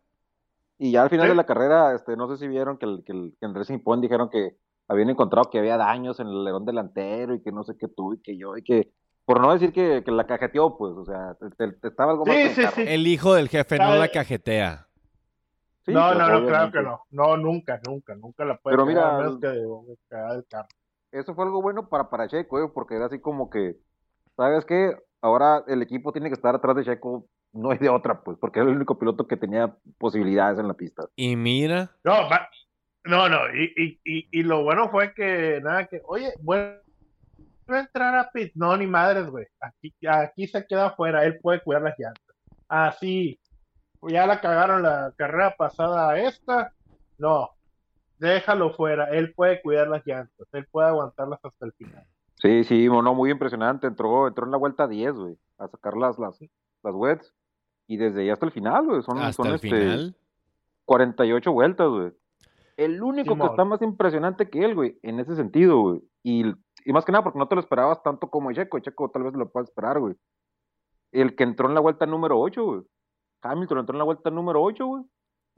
Y 0.80 0.92
ya 0.92 1.04
al 1.04 1.10
final 1.10 1.26
Sí. 1.26 1.30
de 1.30 1.36
la 1.36 1.46
carrera, 1.46 1.96
este, 1.96 2.16
no 2.16 2.28
sé 2.30 2.38
si 2.38 2.48
vieron 2.48 2.78
que, 2.78 2.86
el, 2.86 3.04
que, 3.04 3.12
el, 3.12 3.34
que 3.40 3.46
en 3.46 3.56
Racing 3.56 3.80
Point 3.80 4.02
dijeron 4.02 4.30
que 4.30 4.58
habían 4.88 5.10
encontrado 5.10 5.50
que 5.50 5.60
había 5.60 5.78
daños 5.78 6.20
en 6.20 6.28
el 6.28 6.42
alerón 6.42 6.66
delantero 6.66 7.34
y 7.34 7.42
que 7.42 7.52
no 7.52 7.64
sé 7.64 7.76
qué 7.78 7.88
tú 7.88 8.14
y 8.14 8.22
que 8.22 8.38
yo 8.38 8.56
y 8.58 8.64
que 8.64 8.92
por 9.28 9.42
no 9.42 9.52
decir 9.52 9.74
que, 9.74 10.02
la 10.10 10.26
cajeteó, 10.26 10.78
pues, 10.78 10.94
o 10.94 11.04
sea, 11.04 11.36
estaba 11.84 12.14
algo 12.14 12.26
más. 12.26 12.38
Sí, 12.38 12.62
sí, 12.76 12.82
El 12.88 13.06
hijo 13.08 13.34
del 13.34 13.50
jefe 13.50 13.78
no 13.78 13.96
la 13.96 14.08
cajetea. 14.08 14.88
no, 15.88 16.16
no, 16.16 16.30
no, 16.40 16.48
claro 16.48 16.72
que 16.72 16.82
no. 16.82 17.02
No, 17.12 17.36
nunca, 17.36 17.82
nunca, 17.86 18.16
nunca 18.16 18.46
la 18.46 18.56
puede 18.58 18.78
Pero 18.78 18.86
mira, 18.86 19.20
eso 21.12 21.36
fue 21.36 21.44
algo 21.44 21.62
bueno 21.62 21.90
para, 21.90 22.10
para 22.10 22.30
Checo, 22.30 22.64
eh, 22.64 22.72
porque 22.74 22.96
era 22.96 23.08
así 23.08 23.20
como 23.20 23.50
que, 23.50 23.76
¿sabes 24.38 24.64
qué? 24.64 24.96
Ahora 25.22 25.62
el 25.68 25.82
equipo 25.82 26.14
tiene 26.14 26.30
que 26.30 26.36
estar 26.36 26.56
atrás 26.56 26.78
de 26.78 26.86
Checo, 26.86 27.26
no 27.54 27.72
hay 27.72 27.78
de 27.78 27.90
otra, 27.90 28.22
pues, 28.22 28.38
porque 28.40 28.60
era 28.60 28.70
el 28.70 28.76
único 28.76 29.00
piloto 29.00 29.28
que 29.28 29.38
tenía 29.38 29.76
posibilidades 29.98 30.60
en 30.60 30.68
la 30.68 30.74
pista. 30.74 31.08
Y 31.16 31.36
mira. 31.36 31.92
No, 32.04 32.30
no, 33.06 33.30
no, 33.30 33.40
y, 33.56 33.74
y, 33.78 34.00
y, 34.04 34.28
y 34.32 34.44
lo 34.44 34.64
bueno 34.64 34.90
fue 34.90 35.14
que, 35.14 35.62
nada, 35.64 35.88
que, 35.88 36.02
oye, 36.06 36.34
bueno 36.42 36.78
a 37.76 37.80
entrar 37.80 38.16
a 38.16 38.32
pit. 38.32 38.52
No, 38.56 38.76
ni 38.78 38.88
madres, 38.88 39.30
güey. 39.30 39.46
Aquí, 39.60 39.94
aquí 40.08 40.48
se 40.48 40.66
queda 40.66 40.88
afuera. 40.88 41.24
Él 41.26 41.40
puede 41.40 41.62
cuidar 41.62 41.82
las 41.82 41.98
llantas. 41.98 42.36
Así. 42.68 43.40
ya 44.04 44.26
la 44.26 44.42
cagaron 44.42 44.84
la 44.84 45.14
carrera 45.18 45.56
pasada 45.58 46.10
a 46.10 46.20
esta. 46.20 46.74
No. 47.18 47.50
Déjalo 48.20 48.72
fuera. 48.72 49.06
Él 49.06 49.34
puede 49.34 49.62
cuidar 49.62 49.88
las 49.88 50.06
llantas. 50.06 50.48
Él 50.54 50.68
puede 50.72 50.88
aguantarlas 50.88 51.40
hasta 51.44 51.66
el 51.66 51.74
final. 51.74 52.06
Sí, 52.36 52.64
sí, 52.64 52.88
no, 52.88 53.14
muy 53.14 53.32
impresionante. 53.32 53.88
Entró, 53.88 54.28
entró 54.28 54.46
en 54.46 54.52
la 54.52 54.58
vuelta 54.58 54.88
10, 54.88 55.14
güey. 55.14 55.38
A 55.58 55.68
sacar 55.68 55.98
las, 55.98 56.20
las, 56.20 56.40
las 56.88 56.96
wets. 56.96 57.34
Y 57.88 57.98
desde 57.98 58.22
ahí 58.22 58.30
hasta 58.30 58.46
el 58.46 58.52
final, 58.52 58.86
güey. 58.86 59.02
Son, 59.04 59.18
hasta 59.18 59.44
son 59.44 59.48
el 59.48 59.56
este, 59.56 59.70
final. 59.70 60.16
48 60.86 61.52
vueltas, 61.52 61.88
güey. 61.90 62.12
El 62.76 63.02
único 63.02 63.36
que 63.36 63.46
está 63.46 63.66
más 63.66 63.82
impresionante 63.82 64.50
que 64.50 64.64
él, 64.64 64.76
güey, 64.76 65.00
en 65.02 65.20
ese 65.20 65.36
sentido, 65.36 65.80
güey. 65.80 66.02
Y 66.22 66.54
y 66.88 66.94
más 66.94 67.04
que 67.04 67.12
nada 67.12 67.22
porque 67.22 67.38
no 67.38 67.50
te 67.50 67.56
lo 67.56 67.60
esperabas 67.60 68.02
tanto 68.02 68.30
como 68.30 68.50
Checo. 68.54 68.80
Checo 68.80 69.12
tal 69.12 69.24
vez 69.24 69.34
lo 69.34 69.50
puedas 69.50 69.68
esperar, 69.68 70.00
güey. 70.00 70.16
El 71.12 71.36
que 71.36 71.44
entró 71.44 71.68
en 71.68 71.74
la 71.74 71.82
vuelta 71.82 72.06
número 72.06 72.40
8, 72.40 72.64
güey. 72.64 72.82
Hamilton 73.42 73.80
entró 73.80 73.94
en 73.94 73.98
la 73.98 74.06
vuelta 74.06 74.30
número 74.30 74.64
8, 74.64 74.86
güey. 74.86 75.04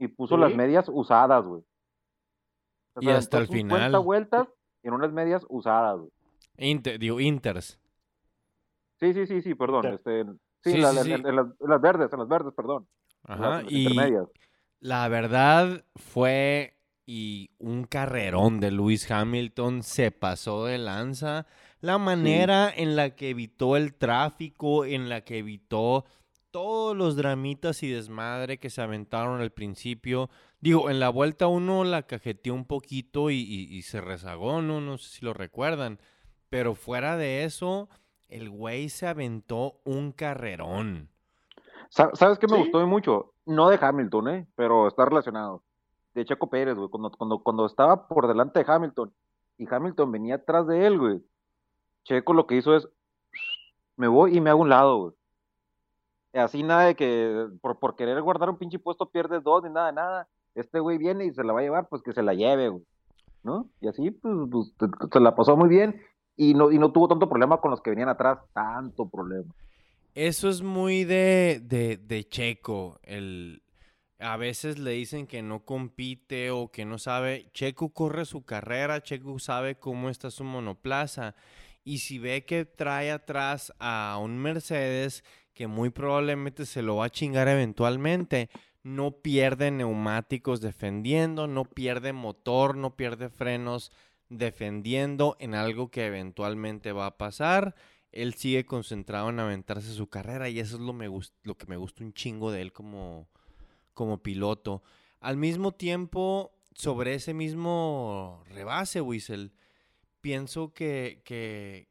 Y 0.00 0.08
puso 0.08 0.36
las 0.36 0.52
medias 0.56 0.88
usadas, 0.92 1.46
güey. 1.46 1.62
y 2.98 3.10
hasta 3.10 3.38
el 3.38 3.46
final. 3.46 3.96
vueltas 4.02 4.48
en 4.82 4.92
unas 4.92 5.12
medias 5.12 5.46
usadas, 5.48 6.00
güey. 6.00 6.98
digo, 6.98 7.20
Inters. 7.20 7.78
Sí, 8.98 9.14
sí, 9.14 9.28
sí, 9.28 9.40
sí, 9.40 9.54
perdón. 9.54 9.86
Este, 9.86 10.24
sí, 10.62 10.72
En, 10.74 10.82
las, 10.82 10.94
verdes, 11.80 12.12
en 12.12 12.18
las 12.18 12.28
verdes, 12.28 12.54
perdón. 12.54 12.86
Ajá, 13.24 13.62
y 13.68 13.88
la 14.80 15.08
verdad 15.08 15.84
fue 15.96 16.80
y 17.06 17.50
un 17.58 17.84
carrerón 17.84 18.60
de 18.60 18.70
Lewis 18.70 19.10
Hamilton 19.10 19.82
se 19.82 20.12
pasó 20.12 20.66
de 20.66 20.78
lanza. 20.78 21.46
La 21.80 21.98
manera 21.98 22.72
en 22.74 22.94
la 22.94 23.16
que 23.16 23.30
evitó 23.30 23.76
el 23.76 23.94
tráfico, 23.94 24.84
en 24.84 25.08
la 25.08 25.22
que 25.22 25.38
evitó 25.38 26.04
todos 26.52 26.96
los 26.96 27.16
dramitas 27.16 27.82
y 27.82 27.88
desmadre 27.88 28.58
que 28.58 28.70
se 28.70 28.80
aventaron 28.80 29.40
al 29.40 29.50
principio. 29.50 30.30
Digo, 30.60 30.88
en 30.88 31.00
la 31.00 31.08
vuelta 31.08 31.48
uno 31.48 31.82
la 31.82 32.02
cajeteó 32.02 32.54
un 32.54 32.64
poquito 32.64 33.30
y, 33.30 33.82
se 33.82 34.00
rezagó, 34.00 34.62
¿no? 34.62 34.80
No 34.80 34.96
sé 34.96 35.18
si 35.18 35.24
lo 35.24 35.34
recuerdan. 35.34 35.98
Pero 36.48 36.76
fuera 36.76 37.16
de 37.16 37.44
eso, 37.44 37.88
el 38.30 38.50
güey 38.50 38.88
se 38.88 39.06
aventó 39.06 39.80
un 39.84 40.12
carrerón. 40.12 41.08
¿Sabes 41.90 42.38
qué 42.38 42.46
me 42.46 42.56
gustó 42.56 42.86
mucho? 42.86 43.32
No 43.46 43.68
de 43.68 43.78
Hamilton, 43.80 44.28
¿eh? 44.28 44.46
Pero 44.54 44.86
está 44.86 45.04
relacionado 45.04 45.62
de 46.14 46.24
Checo 46.24 46.48
Pérez, 46.48 46.76
güey, 46.76 46.88
cuando, 46.88 47.10
cuando, 47.10 47.38
cuando 47.40 47.66
estaba 47.66 48.08
por 48.08 48.28
delante 48.28 48.60
de 48.62 48.72
Hamilton 48.72 49.12
y 49.58 49.66
Hamilton 49.72 50.12
venía 50.12 50.36
atrás 50.36 50.66
de 50.66 50.86
él, 50.86 50.98
güey. 50.98 51.20
Checo 52.04 52.32
lo 52.32 52.46
que 52.46 52.56
hizo 52.56 52.74
es, 52.74 52.88
me 53.96 54.08
voy 54.08 54.36
y 54.36 54.40
me 54.40 54.50
hago 54.50 54.62
un 54.62 54.68
lado, 54.68 54.98
güey. 54.98 55.14
Así 56.32 56.62
nada 56.62 56.84
de 56.84 56.94
que 56.94 57.48
por, 57.60 57.80
por 57.80 57.96
querer 57.96 58.22
guardar 58.22 58.50
un 58.50 58.58
pinche 58.58 58.78
puesto 58.78 59.10
pierdes 59.10 59.42
dos 59.42 59.64
ni 59.64 59.70
nada, 59.70 59.90
nada. 59.90 60.28
Este 60.54 60.78
güey 60.78 60.96
viene 60.96 61.24
y 61.24 61.32
se 61.32 61.42
la 61.42 61.52
va 61.52 61.60
a 61.60 61.62
llevar, 61.62 61.88
pues 61.88 62.02
que 62.02 62.12
se 62.12 62.22
la 62.22 62.34
lleve, 62.34 62.68
güey. 62.68 62.84
¿No? 63.42 63.68
Y 63.80 63.88
así, 63.88 64.10
pues, 64.10 64.34
pues 64.50 64.72
se 65.12 65.20
la 65.20 65.34
pasó 65.34 65.56
muy 65.56 65.68
bien 65.68 66.00
y 66.40 66.54
no, 66.54 66.72
y 66.72 66.78
no 66.78 66.90
tuvo 66.90 67.06
tanto 67.06 67.28
problema 67.28 67.60
con 67.60 67.70
los 67.70 67.82
que 67.82 67.90
venían 67.90 68.08
atrás, 68.08 68.38
tanto 68.54 69.06
problema. 69.06 69.54
Eso 70.14 70.48
es 70.48 70.62
muy 70.62 71.04
de, 71.04 71.60
de, 71.62 71.98
de 71.98 72.24
Checo, 72.26 72.98
el, 73.02 73.62
a 74.18 74.38
veces 74.38 74.78
le 74.78 74.92
dicen 74.92 75.26
que 75.26 75.42
no 75.42 75.66
compite 75.66 76.50
o 76.50 76.70
que 76.70 76.86
no 76.86 76.96
sabe. 76.96 77.50
Checo 77.52 77.90
corre 77.90 78.24
su 78.24 78.42
carrera, 78.42 79.02
Checo 79.02 79.38
sabe 79.38 79.74
cómo 79.74 80.08
está 80.08 80.30
su 80.30 80.44
monoplaza. 80.44 81.34
Y 81.84 81.98
si 81.98 82.18
ve 82.18 82.46
que 82.46 82.64
trae 82.64 83.10
atrás 83.10 83.72
a 83.78 84.18
un 84.18 84.38
Mercedes 84.38 85.24
que 85.52 85.66
muy 85.66 85.90
probablemente 85.90 86.64
se 86.64 86.80
lo 86.80 86.96
va 86.96 87.06
a 87.06 87.10
chingar 87.10 87.48
eventualmente, 87.48 88.48
no 88.82 89.10
pierde 89.20 89.70
neumáticos 89.70 90.62
defendiendo, 90.62 91.46
no 91.46 91.66
pierde 91.66 92.14
motor, 92.14 92.78
no 92.78 92.96
pierde 92.96 93.28
frenos 93.28 93.92
defendiendo 94.30 95.36
en 95.40 95.54
algo 95.54 95.90
que 95.90 96.06
eventualmente 96.06 96.92
va 96.92 97.06
a 97.06 97.18
pasar. 97.18 97.74
Él 98.12 98.34
sigue 98.34 98.64
concentrado 98.64 99.28
en 99.28 99.40
aventarse 99.40 99.92
su 99.92 100.08
carrera 100.08 100.48
y 100.48 100.58
eso 100.58 100.76
es 100.76 100.82
lo, 100.82 100.92
me 100.92 101.08
lo 101.42 101.58
que 101.58 101.66
me 101.66 101.76
gusta 101.76 102.02
un 102.02 102.14
chingo 102.14 102.50
de 102.50 102.62
él 102.62 102.72
como, 102.72 103.28
como 103.92 104.22
piloto. 104.22 104.82
Al 105.20 105.36
mismo 105.36 105.72
tiempo, 105.72 106.52
sobre 106.74 107.14
ese 107.14 107.34
mismo 107.34 108.42
rebase, 108.48 109.00
Whistle, 109.00 109.50
pienso 110.20 110.72
que, 110.72 111.22
que, 111.24 111.88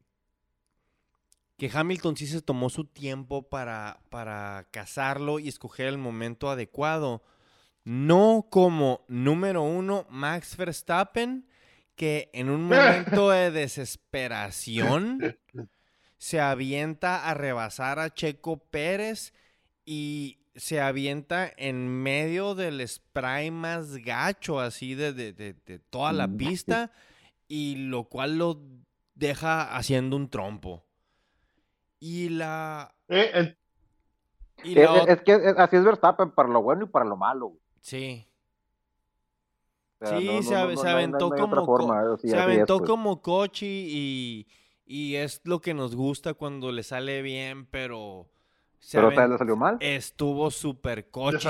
que 1.56 1.70
Hamilton 1.72 2.16
sí 2.16 2.26
se 2.26 2.42
tomó 2.42 2.70
su 2.70 2.84
tiempo 2.86 3.48
para, 3.48 4.00
para 4.08 4.66
cazarlo 4.70 5.38
y 5.38 5.48
escoger 5.48 5.86
el 5.86 5.98
momento 5.98 6.50
adecuado. 6.50 7.22
No 7.84 8.46
como 8.50 9.04
número 9.08 9.62
uno 9.62 10.06
Max 10.10 10.56
Verstappen, 10.56 11.46
que 12.00 12.30
en 12.32 12.48
un 12.48 12.64
momento 12.68 13.28
de 13.28 13.50
desesperación 13.50 15.36
se 16.16 16.40
avienta 16.40 17.28
a 17.28 17.34
rebasar 17.34 17.98
a 17.98 18.08
Checo 18.08 18.56
Pérez 18.56 19.34
y 19.84 20.38
se 20.54 20.80
avienta 20.80 21.52
en 21.58 21.88
medio 22.02 22.54
del 22.54 22.88
spray 22.88 23.50
más 23.50 23.98
gacho, 23.98 24.60
así 24.60 24.94
de, 24.94 25.12
de, 25.12 25.78
toda 25.90 26.14
la 26.14 26.26
pista, 26.26 26.90
y 27.46 27.76
lo 27.76 28.04
cual 28.04 28.38
lo 28.38 28.62
deja 29.14 29.76
haciendo 29.76 30.16
un 30.16 30.30
trompo. 30.30 30.82
Y 31.98 32.30
la... 32.30 32.94
Eh, 33.08 33.30
eh, 33.34 33.56
es, 35.06 35.20
que 35.20 35.32
así 35.34 35.76
es 35.76 35.84
Verstappen, 35.84 36.30
para 36.30 36.48
lo 36.48 36.62
bueno 36.62 36.86
y 36.86 36.88
para 36.88 37.04
lo 37.04 37.18
malo. 37.18 37.58
Sí. 37.82 38.26
Sí, 40.02 40.42
se, 40.42 40.54
aventó 40.54 41.30
como 41.30 42.16
se 42.18 42.38
aventó 42.38 42.78
pues. 42.78 42.90
como 42.90 43.20
coche 43.22 43.66
y, 43.66 44.46
y 44.86 45.16
es 45.16 45.40
lo 45.44 45.60
que 45.60 45.74
nos 45.74 45.94
gusta 45.94 46.34
cuando 46.34 46.72
le 46.72 46.82
sale 46.82 47.22
bien, 47.22 47.66
pero 47.66 48.28
¿Pero 48.92 49.12
tal 49.12 49.30
le 49.30 49.38
salió 49.38 49.56
mal? 49.56 49.76
Estuvo 49.80 50.50
súper 50.50 51.10
coche, 51.10 51.48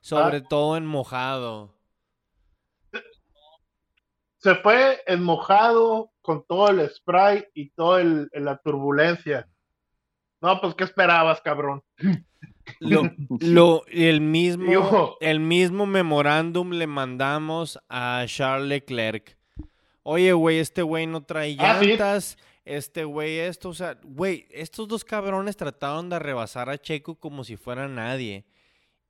sobre, 0.00 0.40
todo 0.40 0.76
en 0.76 0.86
mojado. 0.86 1.74
Se 4.38 4.54
fue 4.56 5.02
en 5.06 5.22
mojado 5.22 6.12
con 6.20 6.44
todo 6.46 6.68
el 6.68 6.88
spray 6.90 7.46
y 7.54 7.70
toda 7.70 8.02
la 8.32 8.58
turbulencia. 8.58 9.48
No, 10.40 10.60
pues, 10.60 10.74
¿qué 10.74 10.84
esperabas, 10.84 11.40
cabrón? 11.40 11.82
Lo, 13.40 13.84
el 13.86 14.20
mismo, 14.20 15.16
el 15.20 15.40
mismo 15.40 15.86
memorándum 15.86 16.70
le 16.70 16.86
mandamos 16.86 17.78
a 17.88 18.24
Charles 18.26 18.68
Leclerc. 18.68 19.36
Oye, 20.02 20.32
güey, 20.32 20.58
este 20.58 20.82
güey 20.82 21.06
no 21.06 21.24
trae 21.24 21.56
ah, 21.58 21.80
llantas 21.80 22.36
este 22.64 23.04
güey, 23.04 23.38
esto, 23.38 23.68
o 23.68 23.74
sea, 23.74 23.98
güey, 24.02 24.46
estos 24.50 24.88
dos 24.88 25.04
cabrones 25.04 25.56
trataron 25.56 26.08
de 26.08 26.18
rebasar 26.18 26.70
a 26.70 26.78
Checo 26.78 27.16
como 27.16 27.44
si 27.44 27.56
fuera 27.56 27.88
nadie. 27.88 28.46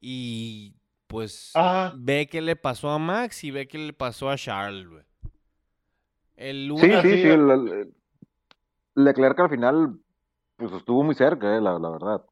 Y 0.00 0.74
pues 1.06 1.52
ve 1.96 2.26
qué 2.26 2.40
le 2.40 2.56
pasó 2.56 2.90
a 2.90 2.98
Max 2.98 3.44
y 3.44 3.50
ve 3.50 3.68
qué 3.68 3.78
le 3.78 3.92
pasó 3.92 4.28
a 4.28 4.36
Charles, 4.36 4.88
güey. 4.88 5.04
El 6.36 6.74
sí, 6.76 6.90
sí, 7.02 7.22
sí, 7.22 7.92
Leclerc 8.96 9.38
al 9.38 9.50
final 9.50 10.00
pues 10.56 10.72
estuvo 10.72 11.04
muy 11.04 11.14
cerca, 11.14 11.56
eh, 11.56 11.60
la, 11.60 11.78
verdad. 11.78 12.24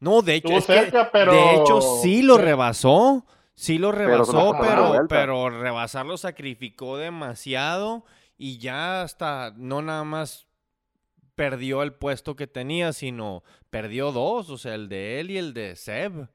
No, 0.00 0.22
de 0.22 0.36
hecho, 0.36 0.48
de 0.48 1.54
hecho 1.54 1.80
sí 2.02 2.22
lo 2.22 2.38
rebasó. 2.38 3.24
Sí 3.56 3.78
lo 3.78 3.92
rebasó, 3.92 4.56
pero, 4.60 5.06
pero 5.08 5.48
rebasar 5.48 6.06
lo 6.06 6.16
sacrificó 6.16 6.96
demasiado 6.96 8.04
y 8.36 8.58
ya 8.58 9.02
hasta 9.02 9.52
no 9.56 9.80
nada 9.80 10.02
más 10.02 10.48
perdió 11.36 11.82
el 11.82 11.94
puesto 11.94 12.36
que 12.36 12.46
tenía, 12.46 12.92
sino 12.92 13.44
perdió 13.70 14.12
dos, 14.12 14.50
o 14.50 14.58
sea, 14.58 14.74
el 14.74 14.88
de 14.88 15.20
él 15.20 15.30
y 15.30 15.38
el 15.38 15.54
de 15.54 15.76
Seb. 15.76 16.28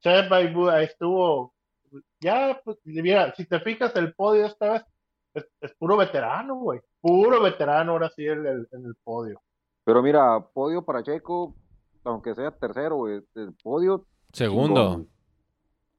Seb 0.00 0.32
ahí 0.32 0.84
estuvo, 0.84 1.54
ya, 2.20 2.60
pues, 2.64 2.78
mira, 2.84 3.32
si 3.36 3.46
te 3.46 3.60
fijas, 3.60 3.94
el 3.96 4.14
podio 4.14 4.46
esta 4.46 4.72
vez 4.72 5.46
es, 5.60 5.72
puro 5.74 5.96
veterano, 5.96 6.56
güey, 6.56 6.80
puro 7.00 7.40
veterano 7.40 7.92
ahora 7.92 8.10
sí 8.10 8.26
en 8.26 8.46
el, 8.46 8.68
en 8.72 8.84
el 8.84 8.94
podio. 9.02 9.40
Pero 9.84 10.02
mira, 10.02 10.40
podio 10.52 10.82
para 10.82 11.02
Checo, 11.02 11.54
aunque 12.04 12.34
sea 12.34 12.50
tercero, 12.50 13.08
el 13.08 13.54
podio. 13.62 14.06
Segundo. 14.32 15.06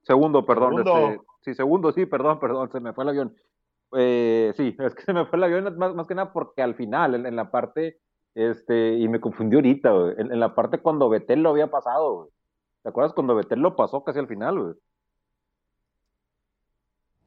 Segundo, 0.06 0.46
perdón. 0.46 0.77
Segundo. 0.77 1.08
Este, 1.08 1.25
sí, 1.42 1.54
segundo, 1.56 1.92
sí, 1.92 2.06
perdón, 2.06 2.39
perdón, 2.39 2.72
se 2.72 2.80
me 2.80 2.94
fue 2.94 3.04
el 3.04 3.10
avión. 3.10 3.36
Eh, 3.94 4.54
sí, 4.56 4.75
es 4.80 4.96
que 4.96 5.04
se 5.04 5.13
me 5.13 5.25
fue 5.25 5.38
el 5.38 5.44
avión 5.44 5.77
más, 5.77 5.96
más 5.96 6.08
que 6.08 6.15
nada 6.15 6.32
porque 6.32 6.62
al 6.62 6.75
final, 6.75 7.25
en, 7.25 7.36
la 7.36 7.50
parte, 7.50 8.00
este, 8.36 8.98
y 8.98 9.08
me 9.08 9.20
confundió 9.20 9.60
ahorita, 9.60 9.89
en, 10.18 10.39
la 10.39 10.54
parte 10.54 10.80
cuando 10.80 11.10
Betel 11.10 11.42
lo 11.42 11.50
había 11.50 11.72
pasado, 11.72 12.30
¿te 12.84 12.89
acuerdas 12.89 13.13
cuando 13.13 13.36
Betel 13.36 13.60
lo 13.60 13.75
pasó 13.75 14.04
casi 14.04 14.20
al 14.20 14.27
final, 14.27 14.60
güey? 14.60 14.74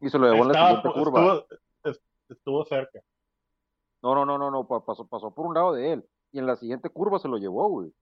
Y 0.00 0.08
se 0.10 0.18
lo 0.18 0.30
llevó 0.30 0.44
en 0.44 0.52
la 0.52 0.66
siguiente 0.66 0.92
curva. 0.92 1.44
Estuvo, 2.28 2.64
cerca. 2.66 3.00
No, 4.02 4.14
no, 4.14 4.24
no, 4.24 4.38
no, 4.38 4.50
no, 4.50 4.66
pasó, 4.84 5.06
pasó 5.08 5.34
por 5.34 5.46
un 5.46 5.54
lado 5.54 5.72
de 5.72 5.94
él. 5.94 6.04
Y 6.32 6.38
en 6.38 6.46
la 6.46 6.56
siguiente 6.56 6.88
curva 6.90 7.18
se 7.18 7.28
lo 7.28 7.38
llevó, 7.38 7.68
güey. 7.68 7.92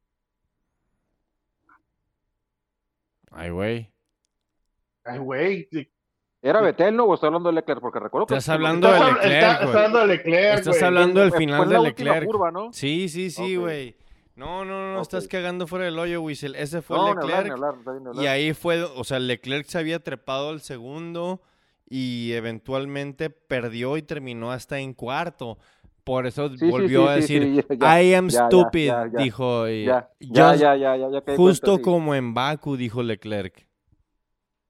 Ay, 3.30 3.50
güey. 3.50 3.92
Ay, 5.04 5.18
güey. 5.18 5.68
¿Era 6.42 6.60
Betel, 6.60 6.96
no? 6.96 7.04
¿O 7.04 7.14
estoy 7.14 7.28
hablando 7.28 7.48
de 7.48 7.56
Leclerc? 7.56 7.80
Porque 7.80 7.98
recuerdo 7.98 8.26
que... 8.26 8.34
Estás 8.34 8.54
hablando 8.54 8.88
de 8.88 8.98
Leclerc, 8.98 9.24
Estás 9.24 9.74
hablando 9.74 9.98
de 9.98 10.06
Leclerc, 10.06 10.58
Estás 10.58 10.82
hablando 10.82 11.20
del 11.20 11.32
final 11.32 11.68
de 11.68 11.80
Leclerc. 11.80 12.28
Sí, 12.72 13.08
sí, 13.08 13.30
sí, 13.30 13.56
güey. 13.56 13.96
No, 14.36 14.66
no, 14.66 14.92
no, 14.92 15.00
estás 15.00 15.28
cagando 15.28 15.66
fuera 15.66 15.86
del 15.86 15.98
hoyo, 15.98 16.20
Whistle. 16.20 16.60
Ese 16.60 16.82
fue 16.82 16.98
Leclerc. 17.14 17.56
Y 18.14 18.26
ahí 18.26 18.52
fue, 18.52 18.82
o 18.82 19.02
sea, 19.02 19.18
Leclerc 19.18 19.66
se 19.66 19.78
había 19.78 20.02
trepado 20.04 20.50
al 20.50 20.60
segundo 20.60 21.40
y 21.88 22.32
eventualmente 22.32 23.30
perdió 23.30 23.96
y 23.96 24.02
terminó 24.02 24.52
hasta 24.52 24.78
en 24.78 24.92
cuarto. 24.92 25.58
Por 26.06 26.24
eso 26.24 26.48
volvió 26.70 27.08
a 27.08 27.16
decir, 27.16 27.66
I 27.80 28.14
am 28.14 28.30
stupid, 28.30 28.92
dijo. 29.18 29.66
Ya, 29.66 30.08
ya, 30.20 30.54
ya, 30.54 30.96
ya, 30.96 31.22
Justo 31.36 31.82
como 31.82 32.14
en 32.14 32.32
Baku, 32.32 32.76
dijo 32.76 33.02
Leclerc. 33.02 33.68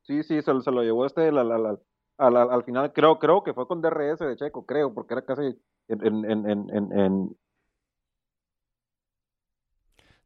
Sí, 0.00 0.22
sí, 0.22 0.40
se, 0.40 0.60
se 0.62 0.70
lo 0.70 0.82
llevó 0.82 1.04
este 1.04 1.28
al, 1.28 1.36
al, 1.36 1.78
al, 2.16 2.36
al, 2.36 2.64
final, 2.64 2.90
creo, 2.94 3.18
creo 3.18 3.42
que 3.42 3.52
fue 3.52 3.68
con 3.68 3.82
DRS 3.82 4.20
de 4.20 4.34
Checo, 4.36 4.64
creo, 4.64 4.94
porque 4.94 5.12
era 5.12 5.26
casi 5.26 5.42
en, 5.88 6.24
en, 6.24 6.48
en, 6.48 6.98
en 6.98 7.36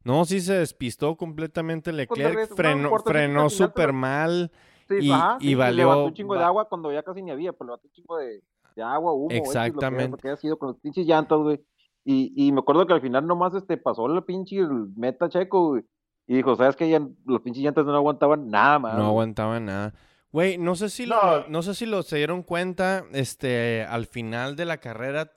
no, 0.05 0.23
sí 0.23 0.39
se 0.39 0.53
despistó 0.53 1.17
completamente 1.17 1.91
Leclerc, 1.91 2.55
frenó, 2.55 2.97
frenó 2.99 3.49
súper 3.49 3.91
mal 3.91 4.49
y, 4.89 5.11
y, 5.41 5.55
valió... 5.55 5.75
levantó 5.75 6.05
un 6.05 6.13
chingo 6.13 6.35
de 6.35 6.43
agua 6.45 6.69
cuando 6.69 6.89
ya 6.93 7.03
casi 7.03 7.21
ni 7.21 7.31
había, 7.31 7.51
pero 7.51 7.65
levantó 7.65 7.87
un 7.87 7.91
chingo 7.91 8.17
de, 8.17 8.41
agua, 8.81 9.13
humo. 9.13 9.31
Exactamente. 9.31 10.09
Porque 10.09 10.29
ha 10.29 10.37
sido 10.37 10.57
con 10.57 10.69
los 10.69 10.77
pinches 10.79 11.05
llantas, 11.05 11.39
güey. 11.39 11.59
Y, 12.03 12.33
y 12.35 12.51
me 12.51 12.59
acuerdo 12.59 12.87
que 12.87 12.93
al 12.93 13.01
final 13.01 13.27
nomás 13.27 13.53
este, 13.53 13.77
pasó 13.77 14.07
el 14.07 14.23
pinche 14.23 14.61
meta 14.95 15.29
checo, 15.29 15.69
güey. 15.69 15.83
Y 16.27 16.35
dijo, 16.35 16.55
¿sabes 16.55 16.75
qué? 16.75 16.89
Ya 16.89 17.05
los 17.25 17.41
pinches 17.41 17.63
llantas 17.63 17.85
no 17.85 17.95
aguantaban 17.95 18.49
nada 18.49 18.79
más. 18.79 18.97
No 18.97 19.07
aguantaban 19.07 19.65
nada. 19.65 19.93
Güey, 20.31 20.57
no 20.57 20.75
sé 20.75 20.89
si 20.89 21.05
lo, 21.05 21.47
no. 21.49 21.61
sé 21.61 21.75
si 21.75 21.85
lo 21.85 22.03
se 22.03 22.15
dieron 22.15 22.43
cuenta, 22.43 23.03
este, 23.11 23.83
al 23.83 24.05
final 24.05 24.55
de 24.55 24.63
la 24.63 24.77
carrera, 24.77 25.33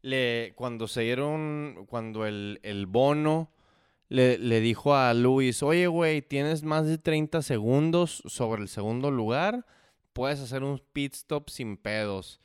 le, 0.00 0.52
cuando 0.54 0.86
se 0.86 1.00
dieron, 1.00 1.86
cuando 1.88 2.24
el, 2.24 2.60
el 2.62 2.86
bono 2.86 3.50
le, 4.08 4.38
le, 4.38 4.60
dijo 4.60 4.94
a 4.94 5.12
Luis, 5.12 5.64
oye, 5.64 5.88
güey, 5.88 6.22
tienes 6.22 6.62
más 6.62 6.86
de 6.86 6.98
30 6.98 7.42
segundos 7.42 8.22
sobre 8.26 8.62
el 8.62 8.68
segundo 8.68 9.10
lugar, 9.10 9.66
puedes 10.12 10.40
hacer 10.40 10.62
un 10.62 10.80
pit 10.92 11.14
stop 11.14 11.50
sin 11.50 11.76
pedos. 11.76 12.40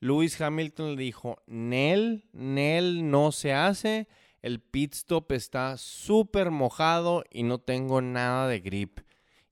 Luis 0.00 0.40
Hamilton 0.40 0.94
le 0.94 1.02
dijo, 1.02 1.42
Nel, 1.46 2.24
Nel 2.32 3.10
no 3.10 3.32
se 3.32 3.52
hace, 3.52 4.06
el 4.42 4.60
pit 4.60 4.94
stop 4.94 5.32
está 5.32 5.76
súper 5.76 6.50
mojado 6.50 7.24
y 7.30 7.42
no 7.42 7.58
tengo 7.58 8.00
nada 8.00 8.46
de 8.46 8.60
grip. 8.60 9.00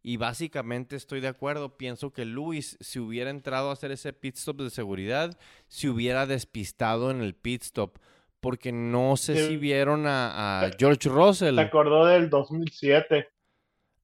Y 0.03 0.19
básicamente 0.19 0.95
estoy 0.95 1.21
de 1.21 1.27
acuerdo, 1.27 1.77
pienso 1.77 2.13
que 2.13 2.25
Luis, 2.25 2.79
si 2.81 3.01
hubiera 3.01 3.31
entrado 3.31 3.71
a 3.71 3.73
hacer 3.73 3.91
ese 3.91 4.13
pit 4.13 4.37
stop 4.37 4.63
de 4.63 4.71
seguridad, 4.71 5.37
se 5.67 5.89
hubiera 5.89 6.27
despistado 6.27 7.11
en 7.11 7.23
el 7.23 7.35
pit 7.35 7.63
stop. 7.63 7.99
Porque 8.39 8.71
no 8.71 9.17
sé 9.17 9.49
si 9.49 9.57
vieron 9.57 10.05
a, 10.07 10.71
George 10.79 11.09
Russell. 11.09 11.57
Se 11.57 11.61
acordó 11.61 12.07
del 12.07 12.31
2007. 12.31 13.29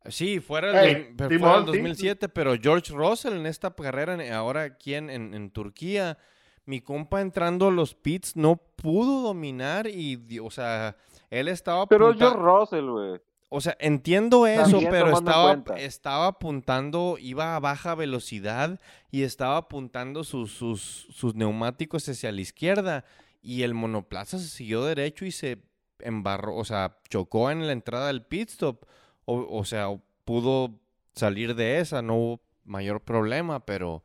Sí, 0.07 0.40
fuera 0.40 0.85
el, 0.85 1.14
2007, 1.17 2.29
pero 2.29 2.57
George 2.61 2.93
Russell 2.93 3.35
en 3.35 3.47
esta 3.47 3.73
carrera, 3.73 4.19
ahora 4.37 4.62
aquí 4.62 4.95
en, 4.95 5.09
en 5.09 5.51
Turquía, 5.53 6.19
mi 6.64 6.81
compa 6.81 7.20
entrando 7.20 7.68
a 7.68 7.70
los 7.70 7.94
pits 7.94 8.37
no 8.37 8.57
pudo 8.57 9.22
dominar 9.22 9.87
y, 9.87 10.38
o 10.38 10.51
sea, 10.51 10.96
él 11.31 11.48
estaba... 11.48 11.87
Pero 11.87 12.12
yo 12.12 12.35
Russell, 12.35 12.88
güey. 12.88 13.20
O 13.55 13.61
sea, 13.61 13.77
entiendo 13.81 14.46
eso, 14.46 14.81
pero 14.90 15.12
estaba, 15.12 15.62
estaba 15.77 16.27
apuntando, 16.29 17.16
iba 17.20 17.55
a 17.55 17.61
baja 17.61 17.94
velocidad 17.94 18.81
y 19.11 19.25
estaba 19.25 19.59
apuntando 19.59 20.25
sus, 20.25 20.53
sus, 20.53 20.81
sus 21.11 21.35
neumáticos 21.35 22.09
hacia 22.09 22.33
la 22.33 22.40
izquierda. 22.40 23.05
Y 23.42 23.62
el 23.62 23.75
monoplaza 23.75 24.38
se 24.38 24.48
siguió 24.48 24.85
derecho 24.85 25.27
y 25.27 25.33
se 25.33 25.62
embarró, 25.98 26.57
o 26.57 26.64
sea, 26.64 26.96
chocó 27.11 27.51
en 27.51 27.66
la 27.66 27.72
entrada 27.72 28.07
del 28.07 28.22
pit 28.22 28.48
stop. 28.48 28.87
O, 29.27 29.46
o 29.59 29.64
sea, 29.66 29.88
pudo 30.25 30.81
salir 31.14 31.55
de 31.55 31.81
esa, 31.81 32.01
no 32.01 32.16
hubo 32.16 32.40
mayor 32.64 33.03
problema, 33.03 33.66
pero 33.66 34.03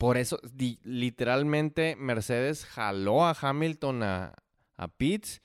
por 0.00 0.16
eso, 0.16 0.38
literalmente, 0.82 1.94
Mercedes 1.94 2.64
jaló 2.64 3.26
a 3.26 3.34
Hamilton 3.38 4.02
a, 4.02 4.32
a 4.78 4.88
Pitts 4.88 5.42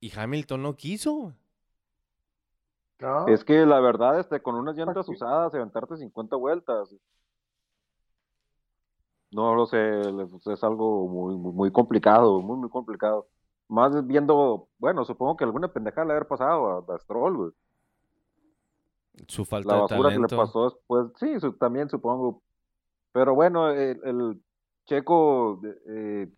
y 0.00 0.12
Hamilton 0.18 0.64
no 0.64 0.74
quiso. 0.74 1.32
Es 3.28 3.44
que 3.44 3.64
la 3.64 3.78
verdad, 3.78 4.18
este, 4.18 4.42
con 4.42 4.56
unas 4.56 4.76
llantas 4.76 5.08
usadas, 5.08 5.54
aventarte 5.54 5.96
50 5.96 6.34
vueltas. 6.34 6.92
No 9.30 9.54
lo 9.54 9.66
sé, 9.66 10.00
es 10.46 10.64
algo 10.64 11.06
muy, 11.06 11.36
muy 11.36 11.70
complicado, 11.70 12.42
muy, 12.42 12.56
muy 12.56 12.68
complicado. 12.68 13.28
Más 13.68 14.04
viendo, 14.08 14.66
bueno, 14.78 15.04
supongo 15.04 15.36
que 15.36 15.44
alguna 15.44 15.68
pendejada 15.68 16.06
le 16.06 16.12
haber 16.14 16.26
pasado 16.26 16.84
a, 16.92 16.98
Stroll, 16.98 17.54
Su 19.28 19.44
falta 19.44 19.76
La 19.76 19.82
basura 19.82 20.10
que 20.10 20.18
le 20.18 20.26
pasó 20.26 20.64
después, 20.64 21.12
sí, 21.14 21.36
también 21.60 21.88
supongo 21.88 22.42
pero 23.12 23.34
bueno, 23.34 23.70
el, 23.70 24.40
Checo 24.86 25.60
eh, 25.88 26.28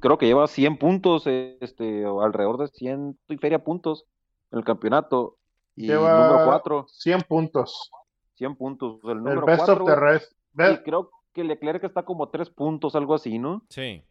creo 0.00 0.18
que 0.18 0.26
lleva 0.26 0.46
100 0.46 0.78
puntos, 0.78 1.26
este, 1.26 2.06
o 2.06 2.22
alrededor 2.22 2.58
de 2.58 2.68
100 2.68 3.18
y 3.28 3.36
feria 3.38 3.64
puntos 3.64 4.04
en 4.50 4.58
el 4.58 4.64
campeonato. 4.64 5.38
Y 5.74 5.86
lleva 5.86 6.28
número 6.28 6.44
4. 6.44 6.86
100 6.88 7.20
puntos. 7.22 7.90
100 8.34 8.56
puntos. 8.56 9.00
El 9.04 9.18
número 9.18 9.40
el 9.40 9.46
best 9.46 9.64
4, 9.64 9.84
of 9.84 10.22
Y 10.54 10.82
creo 10.84 11.10
que 11.32 11.44
Leclerc 11.44 11.82
está 11.82 12.04
como 12.04 12.28
3 12.28 12.50
puntos, 12.50 12.94
algo 12.94 13.14
así, 13.14 13.38
¿no? 13.38 13.64
Sí. 13.68 14.04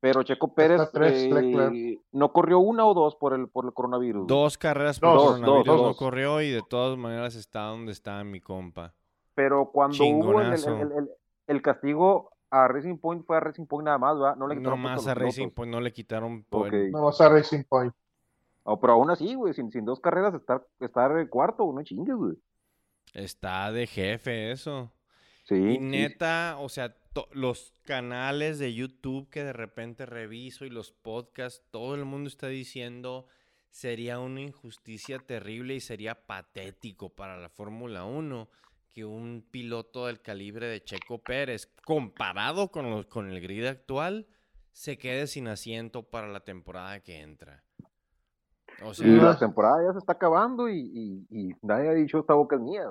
Pero 0.00 0.22
Checo 0.22 0.54
Pérez 0.54 0.90
eh, 0.94 1.98
no 2.12 2.32
corrió 2.32 2.60
una 2.60 2.86
o 2.86 2.94
dos 2.94 3.16
por 3.16 3.34
el 3.34 3.48
por 3.48 3.64
el 3.64 3.72
coronavirus. 3.72 4.28
Dos 4.28 4.56
carreras 4.56 5.00
por 5.00 5.10
el 5.10 5.16
coronavirus 5.16 5.66
dos, 5.66 5.82
no 5.88 5.94
corrió 5.96 6.40
y 6.40 6.50
de 6.50 6.62
todas 6.62 6.96
maneras 6.96 7.34
está 7.34 7.62
donde 7.62 7.90
está 7.90 8.22
mi 8.22 8.40
compa 8.40 8.94
pero 9.38 9.70
cuando 9.70 10.04
hubo 10.04 10.40
el, 10.40 11.62
castigo 11.62 12.32
a 12.50 12.66
Racing 12.66 12.96
Point 12.98 13.24
fue 13.24 13.36
a 13.36 13.40
Racing 13.40 13.66
Point 13.66 13.84
nada 13.84 13.96
más, 13.96 14.18
¿verdad? 14.18 14.34
No 14.34 14.48
le 14.48 14.56
quitaron 14.56 14.82
no 14.82 14.88
más 14.88 15.06
a 15.06 15.14
Racing 15.14 15.50
Point, 15.50 15.72
no 15.72 15.80
le 15.80 15.92
quitaron 15.92 16.44
No 16.50 17.02
más 17.02 17.20
a 17.20 17.28
Racing 17.28 17.62
Point. 17.62 17.94
Oh, 18.64 18.80
pero 18.80 18.94
aún 18.94 19.12
así, 19.12 19.36
güey, 19.36 19.54
sin, 19.54 19.70
sin 19.70 19.84
dos 19.84 20.00
carreras 20.00 20.34
estar, 20.34 20.66
estar 20.80 21.28
cuarto, 21.28 21.72
no 21.72 21.80
chingues, 21.84 22.16
güey. 22.16 22.36
Está 23.14 23.70
de 23.70 23.86
jefe 23.86 24.50
eso. 24.50 24.90
Sí. 25.44 25.54
Y 25.54 25.78
neta, 25.78 26.56
o 26.58 26.68
sea, 26.68 26.96
los 27.30 27.72
canales 27.84 28.58
de 28.58 28.74
YouTube 28.74 29.30
que 29.30 29.44
de 29.44 29.52
repente 29.52 30.04
reviso 30.04 30.64
y 30.64 30.70
los 30.70 30.90
podcasts, 30.90 31.64
todo 31.70 31.94
el 31.94 32.04
mundo 32.04 32.26
está 32.26 32.48
diciendo 32.48 33.28
sería 33.70 34.18
una 34.18 34.40
injusticia 34.40 35.20
terrible 35.20 35.76
y 35.76 35.80
sería 35.80 36.26
patético 36.26 37.10
para 37.10 37.36
la 37.36 37.50
Fórmula 37.50 38.04
1 38.04 38.48
que 38.98 39.04
un 39.04 39.46
piloto 39.48 40.06
del 40.06 40.20
calibre 40.20 40.66
de 40.66 40.82
Checo 40.82 41.18
Pérez, 41.18 41.70
comparado 41.84 42.72
con, 42.72 43.04
con 43.04 43.30
el 43.30 43.40
grid 43.40 43.64
actual, 43.64 44.26
se 44.72 44.98
quede 44.98 45.28
sin 45.28 45.46
asiento 45.46 46.02
para 46.02 46.26
la 46.26 46.40
temporada 46.40 46.98
que 46.98 47.20
entra. 47.20 47.62
O 48.82 48.92
sea, 48.94 49.06
la 49.06 49.38
temporada 49.38 49.84
ya 49.86 49.92
se 49.92 50.00
está 50.00 50.14
acabando 50.14 50.68
y, 50.68 51.24
nadie 51.62 51.88
ha 51.88 51.94
dicho 51.94 52.18
esta 52.18 52.34
boca 52.34 52.56
es 52.56 52.62
mía. 52.62 52.86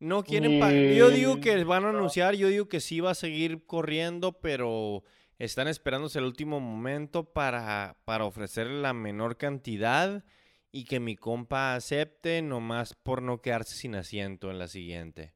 No 0.00 0.24
quieren 0.24 0.58
Yo 0.96 1.10
digo 1.10 1.38
que 1.38 1.62
van 1.62 1.84
a 1.84 1.90
anunciar, 1.90 2.34
yo 2.34 2.48
digo 2.48 2.68
que 2.68 2.80
sí 2.80 2.98
va 2.98 3.12
a 3.12 3.14
seguir 3.14 3.64
corriendo, 3.64 4.40
pero 4.40 5.04
están 5.38 5.68
esperándose 5.68 6.18
el 6.18 6.24
último 6.24 6.58
momento 6.58 7.32
para, 7.32 7.96
para 8.04 8.24
ofrecer 8.24 8.66
la 8.66 8.92
menor 8.92 9.36
cantidad 9.36 10.24
y 10.70 10.84
que 10.84 11.00
mi 11.00 11.16
compa 11.16 11.74
acepte 11.74 12.42
nomás 12.42 12.94
por 12.94 13.22
no 13.22 13.40
quedarse 13.40 13.74
sin 13.74 13.94
asiento 13.94 14.50
en 14.50 14.58
la 14.58 14.68
siguiente. 14.68 15.34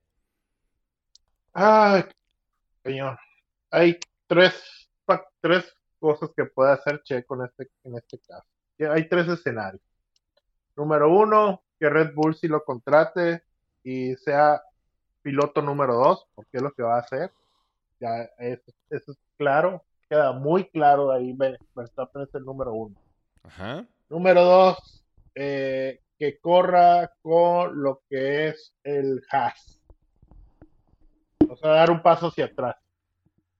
Ah, 1.54 2.06
señor. 2.82 3.18
Hay 3.70 3.98
tres, 4.26 4.88
tres 5.40 5.74
cosas 5.98 6.30
que 6.36 6.44
puede 6.44 6.72
hacer 6.72 7.02
Checo 7.02 7.36
en 7.36 7.46
este, 7.46 7.70
en 7.84 7.96
este 7.96 8.18
caso. 8.18 8.46
Hay 8.90 9.08
tres 9.08 9.28
escenarios. 9.28 9.82
Número 10.76 11.10
uno, 11.10 11.62
que 11.78 11.88
Red 11.88 12.14
Bull 12.14 12.34
si 12.34 12.48
lo 12.48 12.64
contrate 12.64 13.42
y 13.82 14.14
sea 14.16 14.62
piloto 15.22 15.62
número 15.62 15.94
dos, 15.94 16.26
porque 16.34 16.56
es 16.56 16.62
lo 16.62 16.72
que 16.72 16.82
va 16.82 16.96
a 16.96 17.00
hacer. 17.00 17.32
Ya 18.00 18.22
eso, 18.38 18.72
es 18.90 19.04
claro, 19.36 19.84
queda 20.08 20.32
muy 20.32 20.68
claro 20.70 21.12
ahí. 21.12 21.36
Verstappen 21.74 22.22
es 22.22 22.34
el 22.34 22.44
número 22.44 22.72
uno. 22.72 22.96
Número 24.08 24.42
dos, 24.42 25.01
eh, 25.34 26.00
que 26.18 26.38
corra 26.38 27.12
con 27.22 27.82
lo 27.82 28.02
que 28.08 28.48
es 28.48 28.74
el 28.84 29.22
Haas. 29.30 29.82
O 31.48 31.56
sea, 31.56 31.70
dar 31.70 31.90
un 31.90 32.02
paso 32.02 32.28
hacia 32.28 32.46
atrás. 32.46 32.76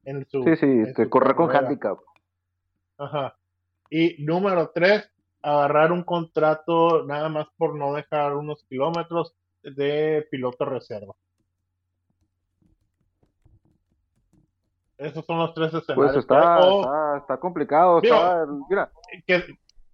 En 0.04 0.26
su, 0.26 0.42
sí, 0.44 0.56
sí, 0.56 0.94
que 0.96 1.08
corre 1.08 1.34
con 1.34 1.54
handicap. 1.54 1.98
Ajá. 2.98 3.36
Y 3.90 4.24
número 4.24 4.70
tres, 4.74 5.10
agarrar 5.42 5.92
un 5.92 6.02
contrato 6.02 7.04
nada 7.04 7.28
más 7.28 7.46
por 7.56 7.74
no 7.74 7.94
dejar 7.94 8.34
unos 8.34 8.64
kilómetros 8.64 9.34
de 9.62 10.26
piloto 10.30 10.64
reserva. 10.64 11.14
Esos 14.98 15.24
son 15.26 15.38
los 15.38 15.52
tres 15.52 15.70
pues 15.72 15.82
escenarios. 15.82 16.12
Pues 16.12 16.24
está, 16.24 17.16
está, 17.18 17.36
complicado. 17.38 18.00
mira. 18.68 18.90
Que 19.26 19.44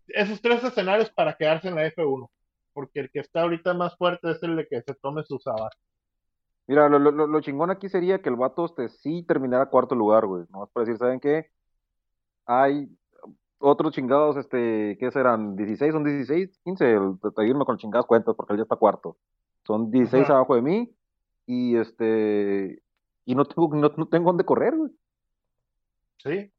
esos 0.08 0.40
tres 0.40 0.62
escenarios 0.64 1.10
para 1.10 1.34
quedarse 1.34 1.68
en 1.68 1.74
la 1.74 1.86
F1. 1.86 2.28
Porque 2.72 3.00
el 3.00 3.10
que 3.10 3.20
está 3.20 3.42
ahorita 3.42 3.74
más 3.74 3.96
fuerte 3.96 4.30
es 4.30 4.42
el 4.42 4.56
de 4.56 4.66
que 4.66 4.82
se 4.82 4.94
tome 4.94 5.22
su 5.24 5.38
sábado. 5.38 5.70
Mira, 6.66 6.88
lo, 6.88 6.98
lo, 6.98 7.26
lo, 7.26 7.40
chingón 7.40 7.70
aquí 7.70 7.88
sería 7.88 8.20
que 8.20 8.28
el 8.28 8.36
vato 8.36 8.66
este 8.66 8.90
sí 8.90 9.24
terminara 9.26 9.70
cuarto 9.70 9.94
lugar, 9.94 10.26
güey. 10.26 10.44
No 10.50 10.60
más 10.60 10.70
para 10.70 10.84
decir, 10.84 10.98
¿saben 10.98 11.18
qué? 11.18 11.46
Hay 12.44 12.88
otros 13.58 13.92
chingados, 13.92 14.36
este, 14.36 14.96
¿qué 15.00 15.10
serán? 15.10 15.56
¿16? 15.56 15.92
¿Son 15.92 16.04
16? 16.04 16.60
15, 16.64 16.92
el, 16.92 17.18
irme 17.46 17.64
con 17.64 17.78
chingadas 17.78 18.06
cuentas 18.06 18.34
porque 18.36 18.52
él 18.52 18.58
ya 18.58 18.62
está 18.64 18.76
cuarto. 18.76 19.16
Son 19.66 19.90
16 19.90 20.28
abajo 20.30 20.54
de 20.54 20.62
mí 20.62 20.94
y 21.46 21.76
este, 21.76 22.82
y 23.24 23.34
no 23.34 23.44
tengo, 23.44 23.74
no, 23.74 23.92
no 23.96 24.06
tengo 24.06 24.26
dónde 24.26 24.44
correr, 24.44 24.76
güey. 24.76 24.90
Sí. 26.18 26.52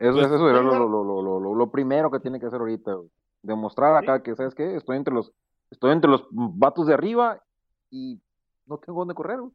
Eso, 0.00 0.14
pues, 0.14 0.32
eso 0.32 0.48
era 0.48 0.62
lo, 0.62 0.88
lo, 0.88 1.22
lo, 1.22 1.54
lo, 1.54 1.70
primero 1.70 2.10
que 2.10 2.20
tiene 2.20 2.40
que 2.40 2.46
hacer 2.46 2.58
ahorita, 2.58 2.94
güey. 2.94 3.10
Demostrar 3.42 3.96
acá 3.96 4.22
que, 4.22 4.34
¿sabes 4.34 4.54
qué? 4.54 4.74
Estoy 4.74 4.96
entre 4.96 5.12
los, 5.12 5.30
estoy 5.70 5.92
entre 5.92 6.10
los 6.10 6.26
vatos 6.30 6.86
de 6.86 6.94
arriba 6.94 7.42
y 7.90 8.18
no 8.64 8.78
tengo 8.78 9.00
dónde 9.00 9.12
correr, 9.12 9.40
güey. 9.40 9.52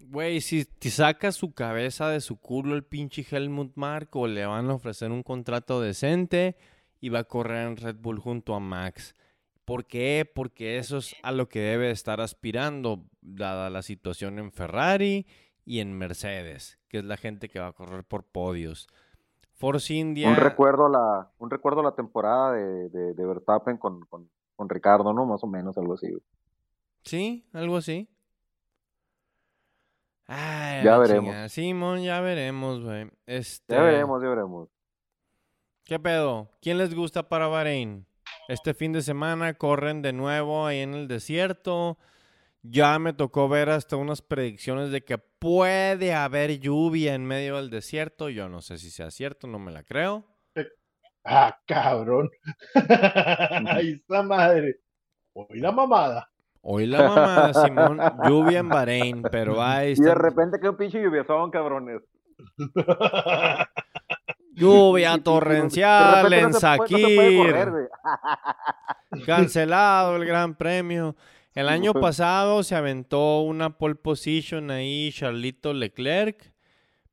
Güey, 0.00 0.40
si 0.40 0.64
te 0.64 0.90
saca 0.90 1.30
su 1.30 1.54
cabeza 1.54 2.08
de 2.08 2.20
su 2.20 2.40
culo 2.40 2.74
el 2.74 2.84
pinche 2.84 3.24
Helmut 3.30 3.72
Marko, 3.76 4.26
le 4.26 4.44
van 4.44 4.68
a 4.68 4.74
ofrecer 4.74 5.12
un 5.12 5.22
contrato 5.22 5.80
decente 5.80 6.56
y 7.00 7.08
va 7.08 7.20
a 7.20 7.24
correr 7.24 7.68
en 7.68 7.76
Red 7.76 7.96
Bull 8.00 8.18
junto 8.18 8.56
a 8.56 8.60
Max. 8.60 9.14
¿Por 9.64 9.86
qué? 9.86 10.28
Porque 10.32 10.78
eso 10.78 10.98
es 10.98 11.14
a 11.22 11.30
lo 11.30 11.48
que 11.48 11.60
debe 11.60 11.92
estar 11.92 12.20
aspirando, 12.20 13.04
dada 13.20 13.70
la 13.70 13.82
situación 13.82 14.40
en 14.40 14.50
Ferrari 14.50 15.24
y 15.66 15.80
en 15.80 15.92
Mercedes, 15.92 16.78
que 16.88 16.98
es 16.98 17.04
la 17.04 17.18
gente 17.18 17.50
que 17.50 17.60
va 17.60 17.66
a 17.66 17.72
correr 17.72 18.04
por 18.04 18.24
podios. 18.24 18.88
Force 19.52 19.92
India. 19.92 20.30
Un 20.30 20.36
recuerdo 20.36 20.88
la, 20.88 21.30
un 21.38 21.50
recuerdo 21.50 21.82
la 21.82 21.94
temporada 21.94 22.52
de, 22.52 22.88
de, 22.88 23.26
Verstappen 23.26 23.76
con, 23.76 24.00
con, 24.06 24.30
con, 24.54 24.68
Ricardo, 24.68 25.12
¿no? 25.12 25.26
Más 25.26 25.44
o 25.44 25.46
menos, 25.46 25.76
algo 25.76 25.94
así. 25.94 26.08
Sí, 27.02 27.46
algo 27.52 27.76
así 27.76 28.08
ya 30.28 30.98
veremos. 30.98 31.52
Simón, 31.52 32.02
ya 32.02 32.20
veremos, 32.20 32.82
güey. 32.82 33.10
Este... 33.26 33.74
Ya 33.74 33.82
veremos, 33.82 34.22
ya 34.22 34.28
veremos. 34.28 34.68
¿Qué 35.84 35.98
pedo? 36.00 36.50
¿Quién 36.60 36.78
les 36.78 36.94
gusta 36.94 37.28
para 37.28 37.46
Bahrein? 37.46 38.06
Este 38.48 38.74
fin 38.74 38.92
de 38.92 39.02
semana 39.02 39.54
corren 39.54 40.02
de 40.02 40.12
nuevo 40.12 40.66
ahí 40.66 40.80
en 40.80 40.94
el 40.94 41.08
desierto. 41.08 41.98
Ya 42.68 42.98
me 42.98 43.12
tocó 43.12 43.48
ver 43.48 43.70
hasta 43.70 43.96
unas 43.96 44.22
predicciones 44.22 44.90
de 44.90 45.04
que 45.04 45.18
puede 45.18 46.14
haber 46.14 46.58
lluvia 46.58 47.14
en 47.14 47.24
medio 47.24 47.56
del 47.56 47.70
desierto. 47.70 48.28
Yo 48.28 48.48
no 48.48 48.60
sé 48.60 48.78
si 48.78 48.90
sea 48.90 49.10
cierto, 49.10 49.46
no 49.46 49.58
me 49.58 49.72
la 49.72 49.82
creo. 49.82 50.24
Ah, 51.24 51.58
cabrón. 51.66 52.30
Ahí 53.68 53.92
está 53.92 54.22
madre. 54.22 54.76
Hoy 55.32 55.58
la 55.58 55.72
mamada. 55.72 56.30
Hoy 56.62 56.86
la 56.86 57.08
mamá, 57.08 57.52
Simón, 57.54 58.00
lluvia 58.28 58.58
en 58.58 58.68
Bahrein, 58.68 59.22
pero 59.22 59.62
ahí 59.62 59.92
Y 59.96 60.02
de 60.02 60.14
repente 60.14 60.58
qué 60.60 60.68
un 60.68 60.76
pinche 60.76 61.00
son 61.24 61.50
cabrones. 61.50 62.02
Lluvia 64.52 65.16
torrencial 65.22 66.32
en 66.32 66.54
Sakir. 66.54 67.88
Cancelado 69.26 70.16
el 70.16 70.24
Gran 70.24 70.56
Premio. 70.56 71.14
El 71.56 71.68
año 71.68 71.92
pasado 71.92 72.62
se 72.62 72.76
aventó 72.76 73.40
una 73.40 73.78
pole 73.78 73.96
position 73.96 74.70
ahí 74.70 75.10
Charlito 75.12 75.72
Leclerc, 75.72 76.52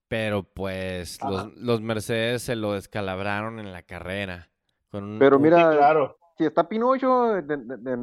pero 0.07 0.43
pues 0.43 1.17
los, 1.57 1.81
Mercedes 1.81 2.43
se 2.43 2.55
lo 2.55 2.73
descalabraron 2.73 3.59
en 3.59 3.71
la 3.71 3.81
carrera. 3.81 4.49
pero 4.91 5.39
mira, 5.39 5.71
claro 5.71 6.17
si 6.37 6.45
está 6.45 6.67
Pinocho 6.67 7.33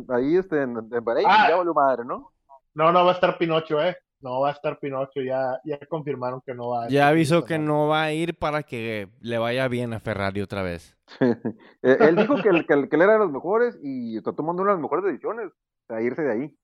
ahí 0.08 0.36
este, 0.36 0.62
en, 0.62 0.74
Bahrein, 1.02 1.26
ah. 1.28 1.46
ya 1.48 1.56
volvió 1.56 1.74
madre, 1.74 2.04
¿no? 2.04 2.32
No, 2.74 2.92
no 2.92 3.04
va 3.04 3.12
a 3.12 3.14
estar 3.14 3.36
Pinocho, 3.38 3.82
¿eh? 3.82 3.96
No 4.20 4.40
va 4.40 4.50
a 4.50 4.52
estar 4.52 4.78
Pinocho, 4.78 5.20
ya, 5.22 5.58
ya 5.64 5.78
confirmaron 5.88 6.40
que 6.44 6.54
no 6.54 6.68
va 6.68 6.84
a 6.84 6.88
Ya 6.88 7.08
avisó 7.08 7.44
que 7.44 7.58
no 7.58 7.88
va 7.88 8.04
a 8.04 8.12
ir 8.12 8.38
para 8.38 8.62
que 8.62 9.08
le 9.20 9.38
vaya 9.38 9.66
bien 9.68 9.92
a 9.92 10.00
Ferrari 10.00 10.42
otra 10.42 10.62
vez. 10.62 10.96
Eh, 11.82 11.96
él 12.00 12.16
dijo 12.16 12.36
que, 12.36 12.50
que, 12.66 12.96
él 12.96 13.02
era 13.02 13.14
de 13.14 13.18
los 13.20 13.32
mejores 13.32 13.78
y 13.82 14.18
está 14.18 14.32
tomando 14.32 14.62
una 14.62 14.72
de 14.72 14.76
las 14.76 14.82
mejores 14.82 15.04
decisiones, 15.04 15.50
a 15.88 16.02
irse 16.02 16.22
de 16.22 16.32
ahí. 16.32 16.56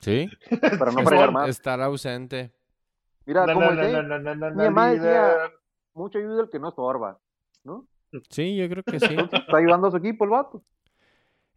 Sí. 0.00 0.30
Para 0.78 0.92
no 0.92 1.02
fregar 1.04 1.30
más. 1.30 1.48
Estar 1.48 1.80
ausente. 1.82 2.52
Mira, 3.26 3.52
como 3.52 3.70
el 3.70 4.54
mi 4.56 4.64
mamá 4.64 4.92
decía, 4.92 5.34
mucho 5.94 6.18
ayuda 6.18 6.42
el 6.42 6.50
que 6.50 6.58
no 6.58 6.70
estorba, 6.70 7.20
¿no? 7.64 7.86
Sí, 8.30 8.56
yo 8.56 8.68
creo 8.68 8.82
que 8.82 8.98
sí. 8.98 9.14
Está 9.32 9.58
ayudando 9.58 9.88
a 9.88 9.90
su 9.90 9.98
equipo 9.98 10.24
el 10.24 10.30
vato. 10.30 10.62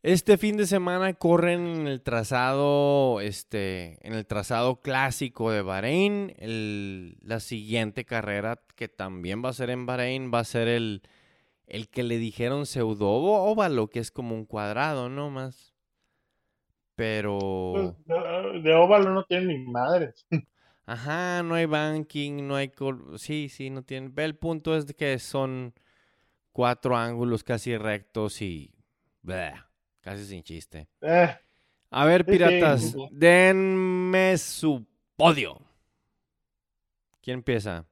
Este 0.03 0.37
fin 0.37 0.55
de 0.55 0.67
semana 0.67 1.13
corren 1.15 1.65
en 1.65 1.87
el 1.87 2.03
trazado, 2.03 3.21
este, 3.21 3.97
en 4.07 4.13
el 4.13 4.27
trazado 4.27 4.81
clásico 4.81 5.49
de 5.49 5.63
Bahrein. 5.63 6.35
la 7.21 7.39
siguiente 7.39 8.05
carrera, 8.05 8.59
que 8.75 8.87
también 8.87 9.43
va 9.43 9.49
a 9.49 9.53
ser 9.53 9.71
en 9.71 9.87
Bahrein, 9.87 10.31
va 10.31 10.39
a 10.39 10.43
ser 10.43 10.67
el, 10.67 11.01
el 11.67 11.89
que 11.89 12.03
le 12.03 12.17
dijeron 12.17 12.65
pseudo 12.65 13.09
óvalo, 13.09 13.87
que 13.87 13.99
es 13.99 14.11
como 14.11 14.35
un 14.35 14.45
cuadrado, 14.45 15.09
¿no? 15.09 15.29
Más. 15.29 15.73
Pero. 16.95 17.93
Pues, 18.05 18.63
de 18.63 18.73
óvalo 18.73 19.13
no 19.13 19.23
tiene 19.23 19.53
ni 19.53 19.57
madres. 19.65 20.25
Ajá, 20.85 21.41
no 21.43 21.55
hay 21.55 21.65
banking, 21.65 22.47
no 22.47 22.55
hay. 22.55 22.71
Sí, 23.17 23.49
sí, 23.49 23.69
no 23.69 23.83
tienen. 23.83 24.13
El 24.15 24.35
punto 24.35 24.75
es 24.75 24.85
que 24.93 25.17
son 25.17 25.73
cuatro 26.51 26.95
ángulos 26.95 27.43
casi 27.43 27.75
rectos 27.77 28.41
y. 28.41 28.71
Casi 30.01 30.25
sin 30.25 30.43
chiste. 30.43 30.87
Eh. 31.01 31.35
A 31.89 32.05
ver, 32.05 32.25
piratas, 32.25 32.95
denme 33.11 34.37
su 34.37 34.85
podio. 35.15 35.59
¿Quién 37.21 37.39
empieza? 37.39 37.87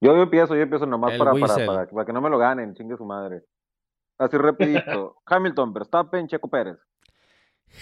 Yo, 0.00 0.14
empiezo, 0.22 0.54
yo 0.54 0.62
empiezo 0.62 0.86
nomás 0.86 1.16
para, 1.18 1.32
para, 1.32 1.86
para, 1.86 2.04
que 2.04 2.12
no 2.12 2.20
me 2.20 2.30
lo 2.30 2.38
ganen, 2.38 2.74
chingue 2.74 2.96
su 2.96 3.04
madre. 3.04 3.42
Así 4.18 4.36
rapidito. 4.36 5.16
Hamilton, 5.26 5.72
Verstappen, 5.72 6.26
Checo 6.26 6.48
Pérez. 6.48 6.78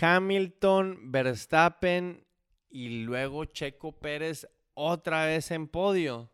Hamilton, 0.00 1.10
Verstappen 1.10 2.24
y 2.70 3.04
luego 3.04 3.44
Checo 3.44 3.92
Pérez 3.92 4.46
otra 4.74 5.26
vez 5.26 5.50
en 5.50 5.68
podio. 5.68 6.30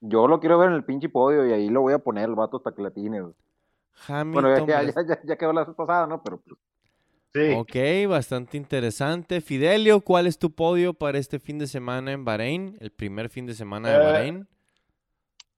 Yo 0.00 0.28
lo 0.28 0.40
quiero 0.40 0.58
ver 0.58 0.70
en 0.70 0.74
el 0.74 0.84
pinche 0.84 1.08
podio 1.08 1.46
y 1.46 1.52
ahí 1.52 1.68
lo 1.68 1.80
voy 1.80 1.94
a 1.94 1.98
poner 1.98 2.28
el 2.28 2.34
vato 2.34 2.58
hasta 2.58 2.72
que. 2.72 2.82
Hamilton, 2.82 4.32
bueno, 4.32 4.66
ya, 4.66 4.82
ya, 4.82 5.22
ya, 5.24 5.36
quedó 5.36 5.52
la 5.52 5.64
pasada, 5.64 6.06
¿no? 6.06 6.22
Pero 6.22 6.40
pues, 6.40 7.56
Ok, 7.56 8.08
bastante 8.08 8.56
interesante. 8.56 9.40
Fidelio, 9.40 10.00
¿cuál 10.00 10.26
es 10.26 10.38
tu 10.38 10.52
podio 10.52 10.94
para 10.94 11.18
este 11.18 11.40
fin 11.40 11.58
de 11.58 11.66
semana 11.66 12.12
en 12.12 12.24
Bahrein? 12.24 12.76
El 12.80 12.90
primer 12.90 13.28
fin 13.28 13.46
de 13.46 13.54
semana 13.54 13.88
de 13.88 13.94
eh, 13.94 13.98
Bahrein. 13.98 14.48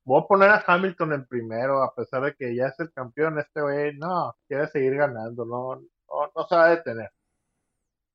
Voy 0.07 0.23
a 0.23 0.27
poner 0.27 0.51
a 0.51 0.62
Hamilton 0.64 1.14
en 1.14 1.27
primero, 1.27 1.83
a 1.83 1.92
pesar 1.92 2.23
de 2.23 2.35
que 2.37 2.55
ya 2.55 2.66
es 2.69 2.79
el 2.79 2.92
campeón. 2.92 3.40
Este 3.40 3.61
güey, 3.61 3.97
no, 3.99 4.37
quiere 4.47 4.69
seguir 4.69 4.95
ganando, 4.95 5.45
no, 5.45 5.77
no, 5.77 6.47
se 6.49 6.55
va 6.55 6.66
a 6.66 6.71
detener. 6.71 7.11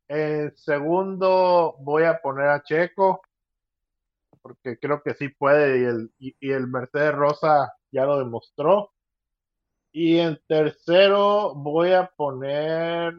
En 0.08 0.56
segundo, 0.56 1.76
voy 1.80 2.04
a 2.04 2.22
poner 2.22 2.48
a 2.48 2.64
Checo, 2.64 3.22
porque 4.42 4.80
creo 4.80 5.04
que 5.04 5.16
sí 5.16 5.28
puede 5.30 5.82
y 5.82 5.84
el, 5.84 6.12
y 6.40 6.52
el 6.52 6.68
Mercedes 6.68 7.14
Rosa 7.14 7.74
ya 7.92 8.06
lo 8.06 8.20
demostró. 8.20 8.94
Y 9.92 10.20
en 10.20 10.40
tercero 10.48 11.54
voy 11.56 11.92
a 11.92 12.08
poner 12.08 13.16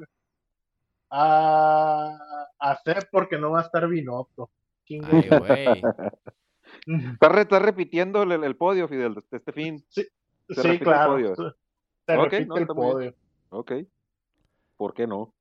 a 1.10 2.16
hacer 2.58 3.06
porque 3.12 3.36
no 3.36 3.50
va 3.50 3.60
a 3.60 3.64
estar 3.64 3.86
Binotto. 3.86 4.50
chingue. 4.86 5.28
güey. 5.28 5.82
Está, 6.86 7.58
repitiendo 7.58 8.22
el, 8.22 8.56
podio, 8.56 8.88
Fidel, 8.88 9.14
de 9.14 9.36
este 9.36 9.52
fin. 9.52 9.84
Sí, 9.88 10.06
sí 10.48 10.78
claro. 10.78 11.34
Se 12.06 12.16
repite 12.16 12.60
el 12.60 12.66
podio. 12.66 13.14
Ok. 13.50 13.72
¿Por 14.76 14.94
qué 14.94 15.06
no? 15.06 15.34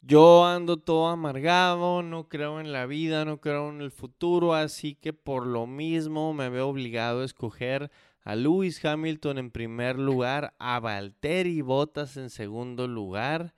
Yo 0.00 0.46
ando 0.46 0.76
todo 0.76 1.08
amargado, 1.08 2.02
no 2.02 2.28
creo 2.28 2.60
en 2.60 2.72
la 2.72 2.86
vida, 2.86 3.24
no 3.24 3.40
creo 3.40 3.68
en 3.70 3.80
el 3.80 3.90
futuro, 3.90 4.54
así 4.54 4.94
que 4.94 5.12
por 5.12 5.44
lo 5.44 5.66
mismo 5.66 6.32
me 6.32 6.48
veo 6.48 6.68
obligado 6.68 7.22
a 7.22 7.24
escoger 7.24 7.90
a 8.22 8.36
Lewis 8.36 8.84
Hamilton 8.84 9.38
en 9.38 9.50
primer 9.50 9.98
lugar, 9.98 10.54
a 10.58 10.78
Valtteri 10.78 11.62
Bottas 11.62 12.16
en 12.16 12.30
segundo 12.30 12.86
lugar 12.86 13.54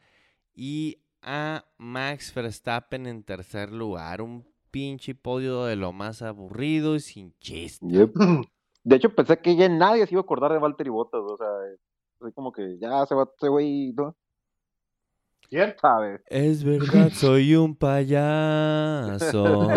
y 0.54 1.02
a 1.22 1.66
Max 1.76 2.32
Verstappen 2.32 3.06
en 3.06 3.22
tercer 3.22 3.70
lugar. 3.70 4.22
Un 4.22 4.49
pinche 4.70 5.14
podio 5.14 5.64
de 5.64 5.76
lo 5.76 5.92
más 5.92 6.22
aburrido 6.22 6.94
y 6.94 7.00
sin 7.00 7.35
chiste. 7.38 7.87
De 8.83 8.96
hecho, 8.96 9.14
pensé 9.14 9.38
que 9.38 9.56
ya 9.56 9.68
nadie 9.68 10.06
se 10.06 10.14
iba 10.14 10.20
a 10.20 10.24
acordar 10.24 10.52
de 10.52 10.59
Valtteri 10.59 10.88
Bottas, 10.88 11.20
o 11.20 11.37
sea, 11.37 11.48
así 12.20 12.33
como 12.33 12.50
que 12.50 12.78
ya 12.78 13.04
se 13.04 13.14
va 13.14 13.28
ese 13.37 13.48
güey, 13.48 13.92
¿no? 13.92 14.16
¿Quién 15.50 15.74
sabe? 15.80 16.22
Es 16.26 16.62
verdad, 16.62 17.11
soy 17.12 17.56
un 17.56 17.74
payaso. 17.74 19.68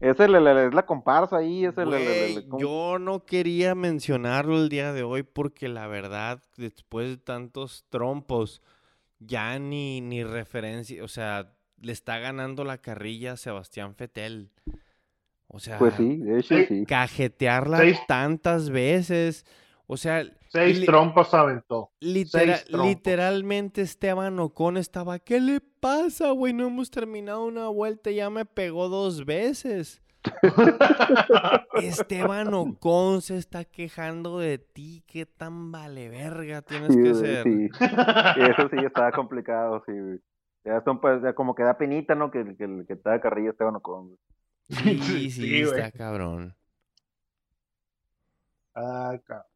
es, 0.00 0.20
el, 0.20 0.34
es 0.46 0.74
la 0.74 0.84
comparsa 0.84 1.38
ahí, 1.38 1.64
es 1.64 1.76
el, 1.78 2.46
Yo 2.58 2.98
no 2.98 3.24
quería 3.24 3.74
mencionarlo 3.74 4.58
el 4.58 4.68
día 4.68 4.92
de 4.92 5.02
hoy 5.02 5.22
porque 5.22 5.68
la 5.68 5.86
verdad, 5.86 6.42
después 6.58 7.08
de 7.08 7.16
tantos 7.16 7.86
trompos, 7.88 8.60
ya 9.18 9.58
ni, 9.58 10.02
ni 10.02 10.22
referencia, 10.24 11.02
o 11.02 11.08
sea, 11.08 11.53
le 11.84 11.92
está 11.92 12.18
ganando 12.18 12.64
la 12.64 12.78
carrilla 12.78 13.32
a 13.32 13.36
Sebastián 13.36 13.94
Fetel. 13.94 14.50
O 15.46 15.60
sea, 15.60 15.78
pues 15.78 15.94
sí, 15.94 16.16
de 16.16 16.40
hecho 16.40 16.56
sí. 16.66 16.84
cajetearla 16.86 17.80
tantas 18.08 18.70
veces. 18.70 19.44
O 19.86 19.96
sea, 19.98 20.24
seis 20.48 20.84
trompos 20.86 21.34
aventó. 21.34 21.90
Literalmente 22.00 23.82
Esteban 23.82 24.38
Ocon 24.38 24.78
estaba, 24.78 25.18
¿qué 25.18 25.40
le 25.40 25.60
pasa, 25.60 26.30
güey? 26.30 26.54
No 26.54 26.66
hemos 26.66 26.90
terminado 26.90 27.44
una 27.44 27.68
vuelta 27.68 28.10
y 28.10 28.16
ya 28.16 28.30
me 28.30 28.46
pegó 28.46 28.88
dos 28.88 29.26
veces. 29.26 30.02
Esteban 31.82 32.54
Ocon 32.54 33.20
se 33.20 33.36
está 33.36 33.66
quejando 33.66 34.38
de 34.38 34.56
ti, 34.56 35.04
qué 35.06 35.26
tan 35.26 35.70
vale 35.70 36.08
verga 36.08 36.62
tienes 36.62 36.96
que 36.96 37.14
ser. 37.14 37.42
Sí. 37.42 37.68
Eso 37.78 38.68
sí 38.70 38.76
estaba 38.84 39.12
complicado, 39.12 39.82
sí. 39.86 39.92
Ya, 40.64 40.82
son, 40.82 41.00
pues, 41.00 41.22
ya 41.22 41.34
como 41.34 41.54
que 41.54 41.62
da 41.62 41.76
penita, 41.76 42.14
¿no? 42.14 42.30
Que, 42.30 42.56
que, 42.56 42.84
que 42.86 42.96
te 42.96 43.08
da 43.08 43.20
carrilla 43.20 43.50
Esteban 43.50 43.76
Ocon. 43.76 44.16
Sí, 44.68 44.98
sí, 44.98 45.30
sí, 45.30 45.60
está 45.60 45.90
cabrón. 45.90 46.56
Ah, 48.74 49.18
cabrón. 49.26 49.54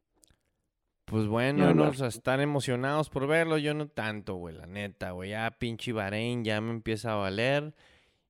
Pues 1.11 1.27
bueno, 1.27 1.73
nos 1.73 2.03
están 2.03 2.41
emocionados 2.41 3.09
por 3.09 3.27
verlo. 3.27 3.57
Yo 3.57 3.73
no 3.73 3.89
tanto, 3.89 4.35
güey, 4.35 4.55
la 4.55 4.67
neta, 4.67 5.13
güey. 5.13 5.31
Ya 5.31 5.51
pinche 5.51 5.93
Bahrein 5.93 6.45
ya 6.45 6.61
me 6.61 6.71
empieza 6.71 7.13
a 7.13 7.17
valer. 7.17 7.75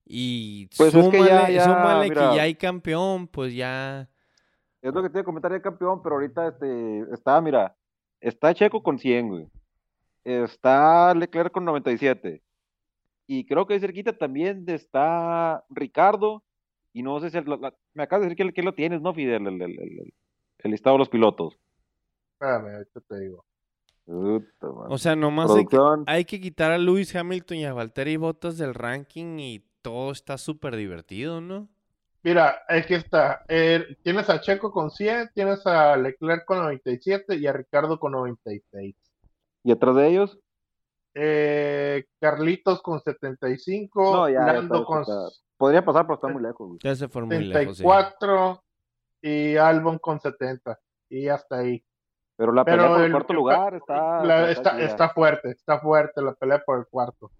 Y 0.04 0.68
pues 0.76 0.92
súmale, 0.92 1.10
que 1.10 1.24
ya, 1.24 1.50
ya, 1.50 2.02
que 2.02 2.14
ya 2.14 2.42
hay 2.42 2.54
campeón, 2.54 3.26
pues 3.26 3.54
ya. 3.54 4.08
Es 4.80 4.94
lo 4.94 5.02
que 5.02 5.10
te 5.10 5.24
comentar 5.24 5.52
de 5.52 5.60
campeón, 5.60 6.02
pero 6.02 6.14
ahorita 6.14 6.48
este, 6.48 7.00
está, 7.12 7.40
mira, 7.40 7.76
está 8.20 8.54
Checo 8.54 8.82
con 8.82 8.98
100, 8.98 9.28
güey. 9.28 9.48
Está 10.24 11.12
Leclerc 11.14 11.52
con 11.52 11.64
97. 11.64 12.40
Y 13.30 13.44
creo 13.44 13.66
que 13.66 13.78
cerquita 13.78 14.16
también 14.16 14.64
está 14.68 15.62
Ricardo. 15.68 16.42
Y 16.94 17.02
no 17.02 17.20
sé 17.20 17.30
si 17.30 17.38
me 17.92 18.02
acabas 18.02 18.22
de 18.22 18.30
decir 18.30 18.54
que, 18.54 18.62
lo 18.62 18.72
tienes, 18.72 19.02
¿no, 19.02 19.12
Fidel? 19.12 19.46
El, 19.46 19.62
el, 19.62 20.70
listado 20.70 20.94
de 20.94 21.00
los 21.00 21.10
pilotos. 21.10 21.54
Espérame, 22.32 22.74
ahorita 22.74 23.00
te 23.02 23.20
digo. 23.20 23.44
o 24.06 24.96
sea, 24.96 25.14
nomás 25.14 25.50
hay 26.06 26.24
que, 26.24 26.40
quitar 26.40 26.72
a 26.72 26.78
Lewis 26.78 27.14
Hamilton 27.14 27.58
y 27.58 27.66
a 27.66 27.74
Valtteri 27.74 28.16
Bottas 28.16 28.56
del 28.56 28.72
ranking 28.72 29.38
y 29.38 29.62
todo 29.82 30.10
está 30.10 30.38
súper 30.38 30.74
divertido, 30.74 31.42
¿no? 31.42 31.68
Mira, 32.22 32.62
aquí 32.66 32.94
está. 32.94 33.44
Eh, 33.48 33.98
tienes 34.02 34.30
a 34.30 34.40
Checo 34.40 34.72
con 34.72 34.90
100, 34.90 35.32
tienes 35.34 35.66
a 35.66 35.98
Leclerc 35.98 36.46
con 36.46 36.58
97 36.58 37.36
y 37.36 37.46
a 37.46 37.52
Ricardo 37.52 38.00
con 38.00 38.12
96. 38.12 38.96
¿Y 39.64 39.70
atrás 39.70 39.96
de 39.96 40.08
ellos? 40.08 40.38
Eh, 41.20 42.04
Carlitos 42.20 42.80
con 42.80 43.00
75. 43.00 44.02
No, 44.02 44.28
ya, 44.28 44.68
con. 44.68 45.04
Podría 45.56 45.84
pasar, 45.84 46.06
pero 46.06 46.14
está 46.14 46.28
muy 46.28 46.40
lejos. 46.40 46.78
Ya 46.80 46.94
se 46.94 47.08
fue 47.08 47.24
muy 47.24 47.52
74 47.52 48.62
y 49.22 49.56
Albon 49.56 49.98
con 49.98 50.20
70. 50.20 50.78
Y 51.08 51.26
hasta 51.26 51.58
ahí. 51.58 51.84
Pero 52.36 52.52
la 52.52 52.64
pelea 52.64 52.86
por 52.86 53.00
el, 53.00 53.10
cuarto 53.10 53.32
lugar 53.32 53.74
está, 53.74 54.50
está, 54.52 54.80
está, 54.80 55.08
fuerte, 55.08 55.50
está 55.50 55.80
fuerte 55.80 56.22
la 56.22 56.34
pelea 56.34 56.62
por 56.64 56.78
el 56.78 56.86
cuarto. 56.86 57.32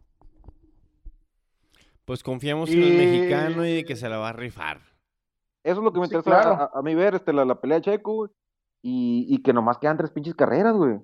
Pues 2.04 2.24
confiamos 2.24 2.68
en 2.70 2.82
el 2.82 2.96
mexicano 2.96 3.64
y 3.64 3.76
de 3.76 3.84
que 3.84 3.94
se 3.94 4.08
la 4.08 4.18
va 4.18 4.30
a 4.30 4.32
rifar. 4.32 4.80
Eso 5.62 5.78
es 5.78 5.84
lo 5.84 5.92
que 5.92 6.00
me 6.00 6.06
interesa 6.06 6.70
a, 6.74 6.82
mí 6.82 6.96
ver, 6.96 7.14
este, 7.14 7.32
la, 7.32 7.44
la 7.44 7.60
pelea 7.60 7.80
Checo, 7.80 8.28
y, 8.82 9.26
y, 9.28 9.40
que 9.42 9.52
nomás 9.52 9.78
quedan 9.78 9.98
tres 9.98 10.10
pinches 10.10 10.34
carreras, 10.34 10.74
güey. 10.74 10.98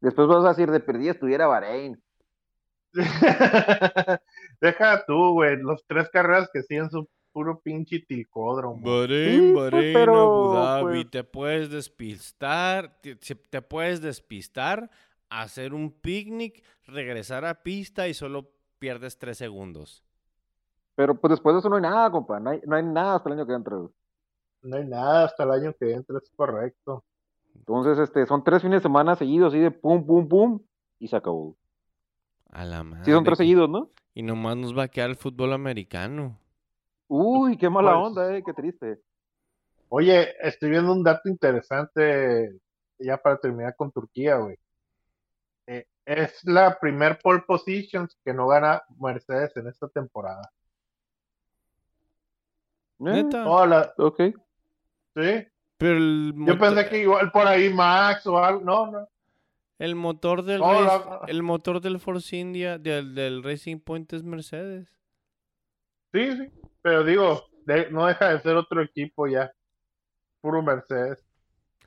Después 0.00 0.28
vas 0.28 0.44
a 0.44 0.50
decir, 0.50 0.70
de 0.70 0.78
perdida 0.78 1.12
estuviera 1.12 1.46
Bahrein. 1.46 2.00
Deja 4.60 5.04
tú, 5.06 5.32
güey, 5.32 5.56
los 5.56 5.84
tres 5.86 6.08
carreras 6.10 6.48
que 6.52 6.62
siguen 6.62 6.90
su 6.90 7.08
puro 7.32 7.60
pinche 7.60 8.00
ticódromo. 8.00 8.80
Bahrein, 8.82 9.54
pues, 9.54 9.70
Bahrein, 9.70 10.08
Abu 10.08 10.54
Dhabi, 10.54 10.82
pues 10.82 11.10
te 11.10 11.24
puedes 11.24 11.70
despistar, 11.70 13.00
te, 13.00 13.16
te, 13.16 13.62
puedes 13.62 14.00
despistar, 14.02 14.90
hacer 15.30 15.74
un 15.74 15.90
picnic, 15.90 16.62
regresar 16.86 17.44
a 17.44 17.62
pista 17.62 18.08
y 18.08 18.14
solo 18.14 18.50
pierdes 18.78 19.18
tres 19.18 19.38
segundos. 19.38 20.04
Pero 20.94 21.14
pues 21.14 21.30
después 21.30 21.54
de 21.54 21.60
eso 21.60 21.68
no 21.70 21.76
hay 21.76 21.82
nada, 21.82 22.10
compa, 22.10 22.38
no 22.38 22.50
hay, 22.50 22.60
no 22.66 22.76
hay 22.76 22.82
nada 22.82 23.16
hasta 23.16 23.30
el 23.30 23.38
año 23.38 23.46
que 23.46 23.54
entra. 23.54 23.76
No 24.62 24.76
hay 24.76 24.86
nada 24.86 25.24
hasta 25.24 25.44
el 25.44 25.50
año 25.50 25.74
que 25.78 25.92
entra, 25.92 26.18
es 26.18 26.30
correcto. 26.36 27.04
Entonces, 27.54 27.98
este, 27.98 28.26
son 28.26 28.44
tres 28.44 28.62
fines 28.62 28.80
de 28.80 28.82
semana 28.82 29.14
seguidos, 29.14 29.52
así 29.52 29.60
de 29.60 29.70
pum, 29.70 30.04
pum, 30.04 30.28
pum, 30.28 30.60
y 30.98 31.08
se 31.08 31.16
acabó. 31.16 31.56
A 32.52 32.64
la 32.64 32.84
madre. 32.84 33.04
Sí, 33.04 33.10
son 33.10 33.24
tres 33.24 33.38
seguidos, 33.38 33.68
¿no? 33.68 33.90
Y 34.14 34.22
nomás 34.22 34.56
nos 34.56 34.76
va 34.76 34.84
a 34.84 34.88
quedar 34.88 35.10
el 35.10 35.16
fútbol 35.16 35.54
americano. 35.54 36.38
Uy, 37.08 37.56
qué 37.56 37.68
mala 37.68 37.94
pues 37.94 38.06
onda, 38.06 38.36
eh, 38.36 38.42
qué 38.44 38.52
triste. 38.52 39.00
Oye, 39.88 40.34
estoy 40.40 40.70
viendo 40.70 40.92
un 40.92 41.02
dato 41.02 41.28
interesante 41.28 42.60
ya 42.98 43.16
para 43.16 43.38
terminar 43.38 43.74
con 43.74 43.90
Turquía, 43.90 44.36
güey. 44.36 44.56
Eh, 45.66 45.86
es 46.04 46.44
la 46.44 46.78
primer 46.78 47.18
pole 47.18 47.42
position 47.46 48.08
que 48.24 48.34
no 48.34 48.46
gana 48.46 48.82
Mercedes 48.98 49.56
en 49.56 49.68
esta 49.68 49.88
temporada. 49.88 50.50
¿Neta? 52.98 53.48
Hola. 53.48 53.94
Ok. 53.96 54.20
Sí. 55.14 55.46
Pero 55.78 55.98
Yo 55.98 56.58
pensé 56.58 56.88
que 56.88 56.98
igual 56.98 57.32
por 57.32 57.46
ahí 57.46 57.72
Max 57.72 58.26
o 58.26 58.38
algo. 58.38 58.60
No, 58.60 58.90
no. 58.90 59.08
El 59.82 59.96
motor 59.96 60.44
del 60.44 60.62
el 61.26 61.42
motor 61.42 61.80
del 61.80 61.98
Force 61.98 62.36
India, 62.36 62.78
del, 62.78 63.16
del 63.16 63.42
Racing 63.42 63.80
Point 63.80 64.12
es 64.12 64.22
Mercedes. 64.22 64.86
Sí, 66.12 66.36
sí. 66.36 66.48
Pero 66.82 67.02
digo, 67.02 67.42
no 67.90 68.06
deja 68.06 68.32
de 68.32 68.40
ser 68.42 68.54
otro 68.54 68.80
equipo 68.80 69.26
ya. 69.26 69.52
Puro 70.40 70.62
Mercedes. 70.62 71.26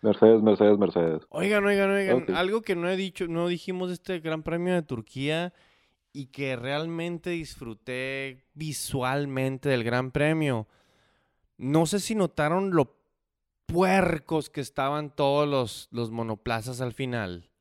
Mercedes, 0.01 0.41
Mercedes, 0.41 0.77
Mercedes. 0.77 1.25
Oigan, 1.29 1.63
oigan, 1.63 1.89
oigan. 1.89 2.35
Algo 2.35 2.63
que 2.63 2.75
no 2.75 2.89
he 2.89 2.97
dicho, 2.97 3.29
no 3.29 3.47
dijimos 3.47 3.87
de 3.87 3.93
este 3.93 4.19
Gran 4.19 4.43
Premio 4.43 4.73
de 4.73 4.81
Turquía 4.81 5.53
y 6.11 6.25
que 6.25 6.57
realmente 6.57 7.29
disfruté 7.29 8.43
visualmente 8.55 9.69
del 9.69 9.85
Gran 9.85 10.11
Premio. 10.11 10.67
No 11.55 11.85
sé 11.85 12.01
si 12.01 12.13
notaron 12.13 12.75
lo 12.75 12.97
puercos 13.67 14.49
que 14.49 14.59
estaban 14.59 15.15
todos 15.15 15.47
los, 15.47 15.87
los 15.91 16.11
monoplazas 16.11 16.81
al 16.81 16.91
final. 16.91 17.51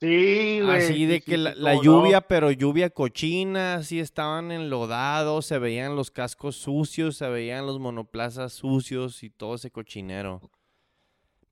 Sí, 0.00 0.60
güey. 0.62 0.76
Así 0.76 1.06
de 1.06 1.20
que 1.20 1.36
la, 1.36 1.74
lluvia, 1.82 2.20
pero 2.20 2.52
lluvia 2.52 2.90
cochina, 2.90 3.74
así 3.76 3.98
estaban 3.98 4.52
enlodados, 4.52 5.46
se 5.46 5.58
veían 5.58 5.96
los 5.96 6.12
cascos 6.12 6.56
sucios, 6.56 7.16
se 7.16 7.28
veían 7.28 7.66
los 7.66 7.80
monoplazas 7.80 8.52
sucios 8.52 9.24
y 9.24 9.30
todo 9.30 9.56
ese 9.56 9.72
cochinero. 9.72 10.50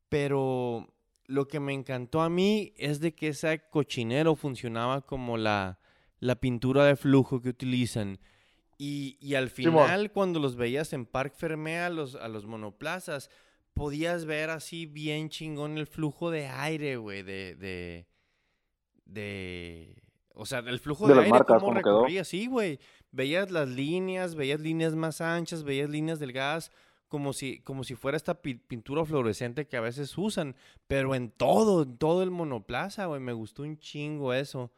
Pero 0.09 0.95
lo 1.27 1.49
que 1.49 1.59
me 1.59 1.73
encantó 1.73 2.21
a 2.21 2.31
mí 2.31 2.73
es 2.77 3.01
de 3.01 3.15
que 3.15 3.29
ese 3.29 3.63
cochinero 3.69 4.37
funcionaba 4.37 5.01
como 5.03 5.37
la, 5.37 5.81
la 6.21 6.37
pintura 6.37 6.85
de 6.85 6.95
flujo 6.95 7.41
que 7.43 7.49
utilizan. 7.49 8.21
Y, 8.79 9.35
al 9.35 9.49
final, 9.49 10.13
cuando 10.13 10.39
los 10.39 10.55
veías 10.55 10.93
en 10.93 11.07
Park 11.07 11.35
Fermé 11.35 11.79
a 11.79 11.89
los, 11.89 12.15
a 12.15 12.29
los 12.29 12.45
monoplazas, 12.45 13.31
podías 13.73 14.27
ver 14.27 14.51
así 14.51 14.87
bien 14.87 15.31
chingón 15.31 15.79
el 15.79 15.87
flujo 15.87 16.31
de 16.31 16.47
aire, 16.47 16.97
güey, 16.97 17.23
de, 17.23 17.55
de, 17.55 18.07
de... 19.07 20.03
O 20.35 20.45
sea, 20.45 20.59
el 20.59 20.79
flujo 20.81 21.09
de, 21.09 21.15
aire, 21.15 21.31
marcas, 21.31 21.63
cómo 21.63 21.73
recorría, 21.73 22.23
sí, 22.23 22.47
güey. 22.47 22.79
Veías 23.11 23.51
las 23.51 23.69
líneas, 23.69 24.35
veías 24.35 24.61
líneas 24.61 24.95
más 24.95 25.23
anchas, 25.23 25.65
veías 25.65 25.89
líneas 25.89 26.19
delgadas, 26.19 26.71
como 27.09 27.33
si, 27.33 27.61
como 27.61 27.85
si 27.85 27.95
fuera 27.95 28.19
esta 28.19 28.43
pintura 28.43 29.07
fluorescente 29.07 29.67
que 29.67 29.79
a 29.79 29.81
veces 29.81 30.19
usan, 30.19 30.55
pero 30.87 31.15
en 31.15 31.31
todo, 31.31 31.85
en 31.85 31.97
todo 31.97 32.23
el 32.23 32.31
monoplaza, 32.31 33.07
güey, 33.07 33.21
me 33.21 33.33
gustó 33.33 33.63
un 33.63 33.79
chingo 33.79 34.35
eso. 34.35 34.71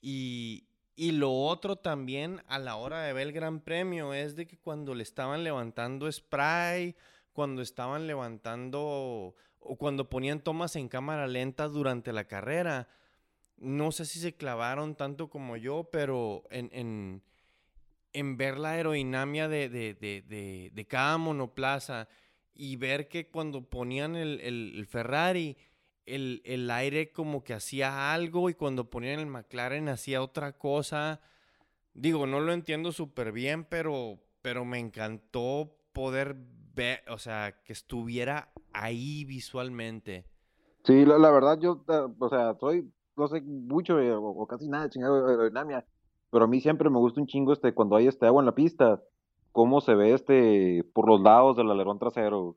Y, 0.00 0.66
y 0.96 1.12
lo 1.12 1.32
otro 1.32 1.76
también 1.76 2.42
a 2.48 2.58
la 2.58 2.76
hora 2.76 3.02
de 3.02 3.12
ver 3.12 3.28
el 3.28 3.32
Gran 3.32 3.60
Premio 3.60 4.14
es 4.14 4.34
de 4.34 4.46
que 4.46 4.58
cuando 4.58 4.94
le 4.94 5.04
estaban 5.04 5.44
levantando 5.44 6.10
spray, 6.10 6.96
cuando 7.32 7.62
estaban 7.62 8.06
levantando 8.06 9.34
o 9.60 9.76
cuando 9.76 10.08
ponían 10.08 10.40
tomas 10.40 10.74
en 10.74 10.88
cámara 10.88 11.26
lenta 11.26 11.68
durante 11.68 12.12
la 12.12 12.24
carrera, 12.24 12.88
no 13.58 13.92
sé 13.92 14.04
si 14.04 14.18
se 14.18 14.34
clavaron 14.34 14.94
tanto 14.94 15.28
como 15.28 15.56
yo, 15.56 15.88
pero 15.90 16.44
en, 16.50 17.22
en, 18.12 18.36
ver 18.36 18.58
la 18.58 18.72
aerodinámica 18.72 19.48
de, 19.48 19.68
de, 19.68 20.86
cada 20.88 21.18
monoplaza 21.18 22.08
y 22.54 22.76
ver 22.76 23.08
que 23.08 23.30
cuando 23.30 23.68
ponían 23.68 24.16
el, 24.16 24.40
el 24.40 24.86
Ferrari 24.86 25.56
el, 26.06 26.70
aire 26.70 27.12
como 27.12 27.42
que 27.42 27.54
hacía 27.54 28.12
algo 28.14 28.48
y 28.48 28.54
cuando 28.54 28.88
ponían 28.88 29.20
el 29.20 29.26
McLaren 29.26 29.88
hacía 29.88 30.22
otra 30.22 30.56
cosa. 30.56 31.20
Digo, 31.94 32.26
no 32.26 32.40
lo 32.40 32.52
entiendo 32.52 32.92
súper 32.92 33.32
bien, 33.32 33.64
pero, 33.64 34.18
pero 34.42 34.64
me 34.64 34.78
encantó 34.78 35.76
poder 35.92 36.36
ver, 36.74 37.02
o 37.08 37.18
sea, 37.18 37.62
que 37.64 37.72
estuviera 37.72 38.52
ahí 38.72 39.24
visualmente. 39.24 40.26
Sí, 40.84 41.04
la, 41.04 41.30
verdad 41.30 41.58
yo, 41.58 41.84
eh, 41.88 42.06
o 42.18 42.28
sea, 42.28 42.54
soy, 42.60 42.92
no 43.16 43.28
sé 43.28 43.40
mucho 43.40 43.96
o, 43.96 44.46
casi 44.46 44.68
nada 44.68 44.84
de 44.84 44.90
chingado 44.90 45.26
de 45.26 45.32
aerodinámica, 45.32 45.84
pero 46.30 46.44
a 46.44 46.48
mí 46.48 46.60
siempre 46.60 46.90
me 46.90 46.98
gusta 46.98 47.20
un 47.20 47.26
chingo 47.26 47.52
este 47.52 47.72
cuando 47.72 47.96
hay 47.96 48.06
este 48.06 48.26
agua 48.26 48.42
en 48.42 48.46
la 48.46 48.54
pista, 48.54 49.02
cómo 49.52 49.80
se 49.80 49.94
ve 49.94 50.12
este 50.12 50.84
por 50.92 51.08
los 51.08 51.20
lados 51.20 51.56
del 51.56 51.70
alerón 51.70 51.98
trasero. 51.98 52.56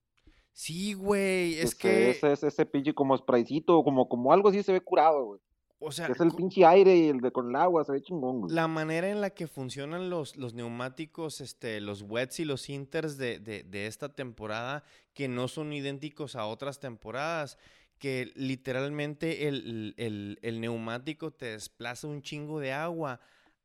Sí, 0.52 0.94
güey, 0.94 1.54
es 1.54 1.74
que... 1.74 2.10
Ese, 2.10 2.34
ese, 2.34 2.48
ese 2.48 2.66
pinche 2.66 2.94
como 2.94 3.16
spraycito, 3.16 3.82
como, 3.84 4.10
como 4.10 4.34
algo 4.34 4.50
así 4.50 4.62
se 4.62 4.74
ve 4.74 4.82
curado, 4.82 5.26
güey. 5.26 5.40
O 5.82 5.94
sea, 5.94 6.08
es 6.08 6.20
el 6.20 6.32
pinche 6.32 6.66
aire 6.66 6.94
y 6.94 7.08
el 7.08 7.22
de 7.22 7.32
con 7.32 7.50
el 7.50 7.56
agua, 7.56 7.86
se 7.86 7.94
ve 7.94 8.02
chingón. 8.02 8.42
Güey. 8.42 8.54
La 8.54 8.68
manera 8.68 9.10
en 9.10 9.22
la 9.22 9.30
que 9.30 9.48
funcionan 9.48 10.10
los, 10.10 10.36
los 10.36 10.54
neumáticos, 10.54 11.40
este, 11.40 11.80
los 11.80 12.02
wets 12.02 12.42
y 12.42 12.46
los 12.46 12.70
inters 12.70 13.18
de, 13.18 13.40
de, 13.40 13.64
de, 13.64 13.88
esta 13.88 14.10
temporada, 14.10 14.84
que 15.14 15.30
no 15.30 15.48
son 15.48 15.72
idénticos 15.72 16.36
a 16.36 16.46
otras 16.46 16.82
temporadas, 16.82 17.58
que 18.00 18.32
literalmente 18.36 19.48
el, 19.48 19.94
el, 19.98 20.40
el 20.42 20.62
neumático 20.62 21.32
te 21.32 21.48
desplaza 21.48 22.08
un 22.08 22.22
chingo 22.22 22.60
de 22.60 22.74
agua 22.74 23.20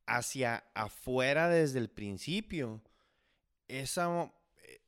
hacia 0.07 0.65
afuera 0.75 1.49
desde 1.49 1.79
el 1.79 1.89
principio. 1.89 2.83
Esa 3.69 4.31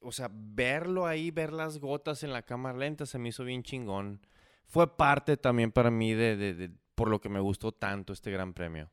o 0.00 0.12
sea, 0.12 0.30
verlo 0.32 1.06
ahí, 1.06 1.30
ver 1.30 1.52
las 1.52 1.78
gotas 1.78 2.22
en 2.22 2.32
la 2.32 2.42
cámara 2.42 2.78
lenta 2.78 3.06
se 3.06 3.18
me 3.18 3.30
hizo 3.30 3.44
bien 3.44 3.62
chingón. 3.62 4.20
Fue 4.66 4.96
parte 4.96 5.37
también 5.37 5.72
para 5.72 5.90
mí 5.90 6.14
de, 6.14 6.70
por 6.94 7.09
lo 7.09 7.20
que 7.20 7.28
me 7.28 7.40
gustó 7.40 7.72
tanto 7.72 8.12
este 8.12 8.30
gran 8.30 8.52
premio. 8.52 8.90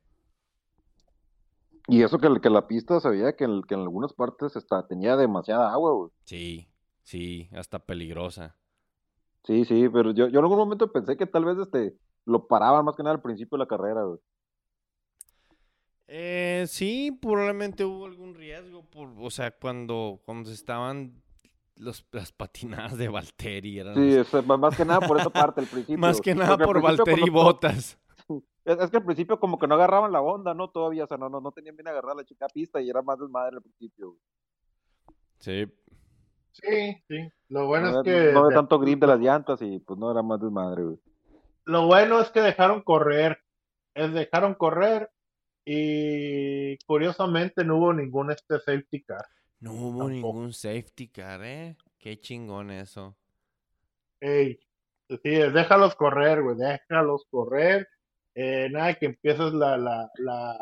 Y 1.88 2.02
eso 2.02 2.18
que, 2.18 2.30
que 2.42 2.50
la 2.50 2.68
pista 2.68 3.00
se 3.00 3.10
veía 3.10 3.36
que, 3.36 3.44
en 3.44 3.64
algunas 3.72 4.14
partes 4.14 4.56
está, 4.56 4.88
tenía 4.88 5.18
demasiada 5.18 5.72
agua, 5.72 5.92
güey. 5.94 6.12
Sí, 6.24 6.70
sí, 7.04 7.50
hasta 7.54 7.80
peligrosa. 7.80 8.56
Sí, 9.44 9.66
sí, 9.66 9.90
pero 9.90 10.12
yo, 10.12 10.28
yo 10.28 10.40
en 10.40 10.46
algún 10.46 10.58
momento 10.58 10.92
pensé 10.92 11.18
que 11.18 11.26
tal 11.26 11.46
vez 11.46 11.58
este 11.58 11.98
lo 12.26 12.48
paraban 12.48 12.86
más 12.86 12.96
que 12.96 13.04
nada 13.04 13.16
al 13.16 13.22
principio 13.22 13.58
de 13.58 13.64
la 13.64 13.68
carrera, 13.68 14.04
güey. 14.04 14.20
Eh, 16.08 16.66
sí, 16.68 17.18
probablemente 17.22 17.84
hubo 17.86 18.06
algún 18.06 18.36
riesgo, 18.36 18.84
por, 18.84 19.10
o 19.18 19.30
sea, 19.30 19.52
cuando, 19.52 20.22
cuando 20.26 20.52
estaban 20.52 21.24
los, 21.76 22.06
las 22.12 22.32
patinadas 22.32 22.98
de 22.98 23.10
Valtteri. 23.10 23.80
Eran 23.80 23.96
sí, 23.96 24.38
más 24.46 24.78
que 24.78 24.86
nada 24.86 25.06
por 25.08 25.20
esa 25.20 25.30
parte, 25.30 25.62
el 25.62 25.68
principio. 25.72 25.98
más 25.98 26.22
que 26.22 26.36
nada 26.36 26.58
por 26.58 26.82
Valtteri 26.82 27.24
y 27.26 27.30
Botas. 27.30 27.98
Es, 28.66 28.90
que 28.90 28.96
al 28.96 29.04
principio 29.04 29.38
como 29.42 29.60
que 29.60 29.68
no 29.68 29.76
agarraban 29.76 30.14
la 30.14 30.22
onda, 30.22 30.54
¿no? 30.54 30.70
Todavía, 30.70 31.04
o 31.04 31.08
sea, 31.08 31.18
no, 31.18 31.28
no, 31.28 31.42
no 31.42 31.52
tenían 31.52 31.76
bien 31.76 31.90
agarrar 31.90 32.16
la 32.16 32.24
chica 32.24 32.48
pista 32.48 32.80
y 32.80 32.90
era 32.90 33.02
más 33.02 33.20
desmadre 33.20 33.58
al 33.58 33.62
principio. 33.62 34.16
Sí. 35.40 35.68
Sí, 36.54 36.96
sí. 37.08 37.30
Lo 37.50 37.68
bueno 37.68 37.90
es 37.90 38.04
que... 38.04 38.32
No 38.32 38.46
había 38.46 38.58
tanto 38.58 38.80
grip 38.80 39.00
de 39.00 39.08
las 39.08 39.20
llantas 39.20 39.62
y 39.62 39.80
pues 39.80 40.00
no 40.00 40.12
era 40.12 40.22
más 40.22 40.40
desmadre, 40.40 40.84
güey. 40.84 40.98
Lo 41.66 41.88
bueno 41.88 42.20
es 42.22 42.30
que 42.30 42.42
dejaron 42.42 42.82
correr. 42.82 43.40
Es 43.94 44.14
dejaron 44.14 44.56
correr 44.56 45.10
y 45.66 46.78
curiosamente 46.80 47.64
no 47.64 47.78
hubo 47.78 47.94
ningún 47.94 48.32
este 48.32 48.60
safety 48.60 49.04
car. 49.04 49.26
No 49.60 49.72
hubo 49.74 50.10
ningún 50.10 50.54
safety 50.54 51.08
car, 51.08 51.42
¿eh? 51.44 51.78
Qué 51.98 52.20
chingón 52.20 52.70
eso. 52.70 53.16
Ey, 54.20 54.60
sí, 55.08 55.30
déjalos 55.30 55.96
correr, 55.96 56.42
güey, 56.42 56.58
déjalos 56.58 57.26
correr. 57.30 57.88
Eh, 58.36 58.68
nada, 58.72 58.96
que 58.96 59.06
empieces 59.06 59.54
la, 59.54 59.78
la, 59.78 60.10
la, 60.18 60.58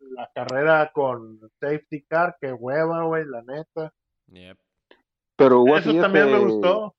la, 0.00 0.30
carrera 0.34 0.90
con 0.92 1.38
safety 1.60 2.02
car, 2.02 2.36
que 2.40 2.52
hueva, 2.52 3.04
güey, 3.04 3.24
la 3.26 3.42
neta. 3.42 3.92
Yep. 4.28 4.58
Pero 5.40 5.64
Eso 5.74 5.94
también 5.94 6.26
me 6.26 6.36
este, 6.36 6.44
gustó. 6.44 6.94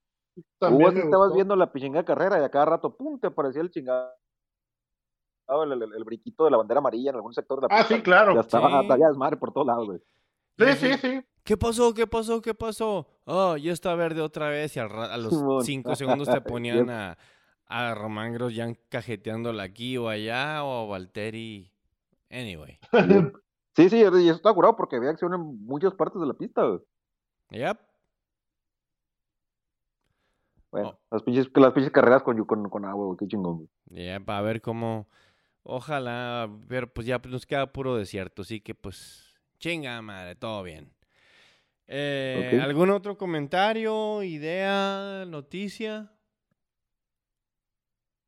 También 0.58 0.98
estabas 0.98 1.32
viendo 1.36 1.56
la 1.56 1.72
pichinga 1.72 2.04
carrera 2.04 2.40
y 2.40 2.44
a 2.44 2.50
cada 2.50 2.66
rato, 2.66 2.98
pum, 2.98 3.20
te 3.20 3.28
aparecía 3.28 3.62
el 3.62 3.70
chingado 3.70 4.10
el, 5.64 5.72
el, 5.74 5.94
el, 5.94 6.04
briquito 6.04 6.46
de 6.46 6.52
la 6.52 6.58
bandera 6.58 6.80
amarilla 6.80 7.12
en 7.12 7.18
algún 7.18 7.34
sector 7.34 7.62
de 7.62 7.68
la 7.68 7.80
Ah, 7.80 7.84
sí, 7.84 8.02
claro. 8.02 8.34
Ya 8.34 8.40
estaba, 8.40 8.82
sí. 8.82 8.88
desmadre 8.88 9.38
por 9.38 9.54
todos 9.54 9.68
lados, 9.68 9.86
güey. 9.86 10.00
Sí, 10.58 10.88
sí, 10.88 10.98
sí. 10.98 11.22
¿Qué 11.44 11.56
pasó? 11.56 11.94
¿Qué 11.94 12.08
pasó? 12.08 12.42
¿Qué 12.42 12.56
pasó? 12.56 13.06
Oh, 13.26 13.58
ya 13.58 13.74
está 13.74 13.94
verde 13.94 14.22
otra 14.22 14.50
vez 14.50 14.76
y 14.76 14.80
a 14.80 14.88
los 15.18 15.34
cinco 15.66 15.96
segundos 15.96 16.28
te 16.28 16.42
ponían 16.42 16.90
a, 16.90 17.18
a 17.68 17.94
Román 17.94 18.34
Grosjean 18.34 18.76
cajeteándola 18.90 19.64
aquí 19.64 19.98
o 19.98 20.10
allá 20.10 20.64
o 20.64 20.86
a 20.86 20.88
Valtteri. 20.88 21.72
Anyway. 22.32 22.80
Sí, 23.76 23.90
sí, 23.90 23.98
y 23.98 24.02
eso 24.02 24.36
está 24.36 24.54
curado 24.54 24.76
porque 24.76 24.96
había 24.96 25.12
acción 25.12 25.34
en 25.34 25.64
muchas 25.66 25.94
partes 25.94 26.20
de 26.20 26.28
la 26.28 26.34
pista, 26.34 26.64
güey. 26.64 26.80
Yep. 27.52 27.91
Bueno, 30.72 30.90
oh. 30.90 31.00
las, 31.12 31.24
pinches, 31.24 31.50
las 31.54 31.74
pinches 31.74 31.92
carreras 31.92 32.24
con, 32.24 32.44
con, 32.46 32.70
con 32.70 32.86
agua, 32.86 33.06
güey, 33.08 33.18
qué 33.18 33.28
chingón, 33.28 33.58
güey. 33.58 34.06
Ya, 34.06 34.20
para 34.20 34.42
ver 34.42 34.62
cómo 34.62 35.08
Ojalá, 35.64 36.50
pero 36.68 36.92
pues 36.92 37.06
ya 37.06 37.22
nos 37.28 37.46
queda 37.46 37.72
puro 37.72 37.96
desierto, 37.96 38.42
así 38.42 38.62
que 38.62 38.74
pues 38.74 39.40
chinga 39.60 40.02
madre, 40.02 40.36
todo 40.36 40.64
bien. 40.64 40.92
Eh, 41.88 42.60
¿Algún 42.64 42.90
otro 42.90 43.18
comentario, 43.18 44.24
idea, 44.24 45.26
noticia? 45.28 46.12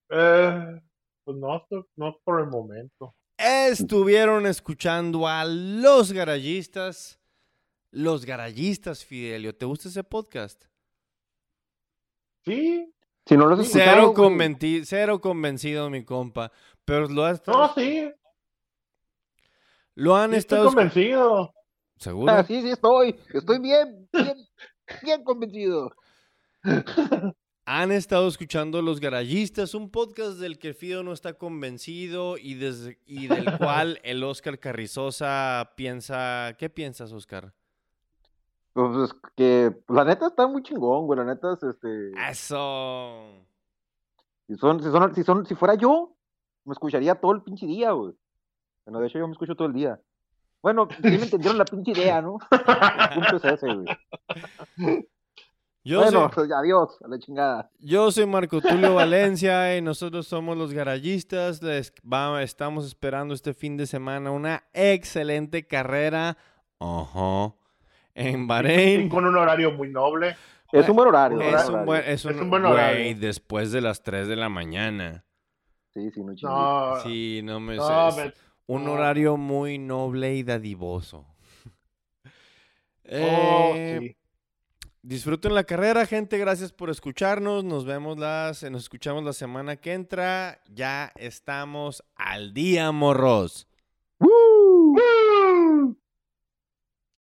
Eh, 0.09 0.81
pues 1.23 1.37
no, 1.37 1.65
no 1.95 2.17
por 2.23 2.41
el 2.41 2.47
momento. 2.47 3.15
Estuvieron 3.37 4.45
escuchando 4.45 5.27
a 5.27 5.43
los 5.45 6.11
garayistas. 6.11 7.19
Los 7.89 8.25
garayistas, 8.25 9.03
Fidelio. 9.05 9.55
¿Te 9.55 9.65
gusta 9.65 9.87
ese 9.87 10.03
podcast? 10.03 10.65
Sí. 12.45 12.93
Si 13.25 13.37
no 13.37 13.45
los 13.47 13.67
cero, 13.69 14.13
cero 14.83 15.21
convencido, 15.21 15.89
mi 15.89 16.03
compa. 16.03 16.51
Pero 16.83 17.07
lo 17.07 17.23
has... 17.23 17.41
No, 17.47 17.73
sí. 17.73 18.11
Lo 19.95 20.15
han 20.15 20.33
estado... 20.33 20.67
Estoy 20.67 20.75
convencido. 20.75 21.53
¿Seguro? 21.97 22.33
Ah, 22.33 22.43
sí, 22.43 22.61
sí, 22.61 22.71
estoy. 22.71 23.15
Estoy 23.33 23.59
bien, 23.59 24.09
bien, 24.11 24.35
bien 25.03 25.23
convencido. 25.23 25.95
Han 27.65 27.93
estado 27.93 28.27
escuchando 28.27 28.81
Los 28.81 28.99
Garayistas, 28.99 29.73
un 29.73 29.89
podcast 29.89 30.37
del 30.37 30.59
que 30.59 30.73
Fido 30.73 31.01
no 31.01 31.13
está 31.13 31.33
convencido 31.33 32.37
y, 32.37 32.55
desde, 32.55 32.99
y 33.05 33.27
del 33.27 33.45
cual 33.57 34.01
el 34.03 34.21
Oscar 34.23 34.59
Carrizosa 34.59 35.71
piensa... 35.77 36.57
¿Qué 36.59 36.69
piensas, 36.69 37.13
Oscar? 37.13 37.53
Pues 38.73 39.13
que 39.35 39.75
la 39.87 40.03
neta 40.03 40.27
está 40.27 40.47
muy 40.47 40.63
chingón, 40.63 41.05
güey. 41.05 41.19
La 41.19 41.25
neta 41.25 41.53
es 41.53 41.63
este. 41.63 42.11
Eso. 42.29 43.45
Si 44.47 44.55
son, 44.55 44.81
si 44.81 44.89
son, 44.89 45.15
si 45.15 45.23
son, 45.23 45.45
si 45.45 45.55
fuera 45.55 45.75
yo, 45.75 46.15
me 46.65 46.73
escucharía 46.73 47.15
todo 47.15 47.33
el 47.33 47.43
pinche 47.43 47.65
día, 47.67 47.91
güey. 47.91 48.13
Bueno, 48.85 48.99
de 48.99 49.07
hecho 49.07 49.19
yo 49.19 49.27
me 49.27 49.33
escucho 49.33 49.55
todo 49.55 49.67
el 49.67 49.73
día. 49.73 49.99
Bueno, 50.61 50.87
sí 50.89 51.01
me 51.03 51.23
entendieron 51.23 51.57
la 51.57 51.65
pinche 51.65 51.91
idea, 51.91 52.21
¿no? 52.21 52.37
El 52.51 53.13
punto 53.13 53.35
es 53.37 53.45
ese, 53.45 53.73
güey. 53.73 55.07
Yo 55.85 55.99
bueno, 56.01 56.31
soy, 56.33 56.49
adiós, 56.53 56.97
a 57.03 57.09
la 57.09 57.19
chingada. 57.19 57.69
Yo 57.79 58.09
soy 58.09 58.25
Marco 58.25 58.61
Tulio 58.61 58.95
Valencia 58.95 59.77
y 59.77 59.81
nosotros 59.81 60.25
somos 60.25 60.57
los 60.57 60.71
garayistas. 60.71 61.61
Les 61.61 61.93
estamos 62.41 62.85
esperando 62.85 63.33
este 63.33 63.53
fin 63.53 63.75
de 63.75 63.85
semana 63.85 64.31
una 64.31 64.63
excelente 64.71 65.67
carrera. 65.67 66.37
Ajá. 66.79 67.53
En 68.15 68.47
Bahrein. 68.47 69.09
Con 69.09 69.25
un 69.25 69.35
horario 69.35 69.71
muy 69.71 69.89
noble. 69.89 70.35
Es 70.71 70.89
un 70.89 70.95
buen 70.95 71.09
horario. 71.09 71.41
Es, 71.41 71.69
un 71.69 71.85
buen, 71.85 72.03
es 72.05 72.25
un, 72.25 72.49
buen 72.49 72.65
horario. 72.65 73.15
después 73.15 73.71
de 73.71 73.81
las 73.81 74.01
3 74.01 74.27
de 74.27 74.35
la 74.35 74.49
mañana. 74.49 75.23
Sí, 75.93 76.09
sí, 76.09 76.23
no 76.23 76.33
No, 76.41 76.99
sí, 77.01 77.41
no 77.43 77.59
me 77.59 77.77
sé. 77.77 78.33
Un 78.65 78.87
horario 78.87 79.37
muy 79.37 79.77
noble 79.77 80.35
y 80.35 80.43
dadivoso. 80.43 81.27
Oh, 83.05 83.73
eh, 83.75 84.15
disfruten 85.01 85.53
la 85.53 85.65
carrera, 85.65 86.05
gente. 86.05 86.37
Gracias 86.37 86.71
por 86.71 86.89
escucharnos. 86.89 87.65
Nos 87.65 87.83
vemos 87.83 88.17
las, 88.17 88.63
nos 88.63 88.83
escuchamos 88.83 89.25
la 89.25 89.33
semana 89.33 89.75
que 89.75 89.91
entra. 89.91 90.61
Ya 90.69 91.11
estamos 91.17 92.01
al 92.15 92.53
día, 92.53 92.93
morros. 92.93 93.67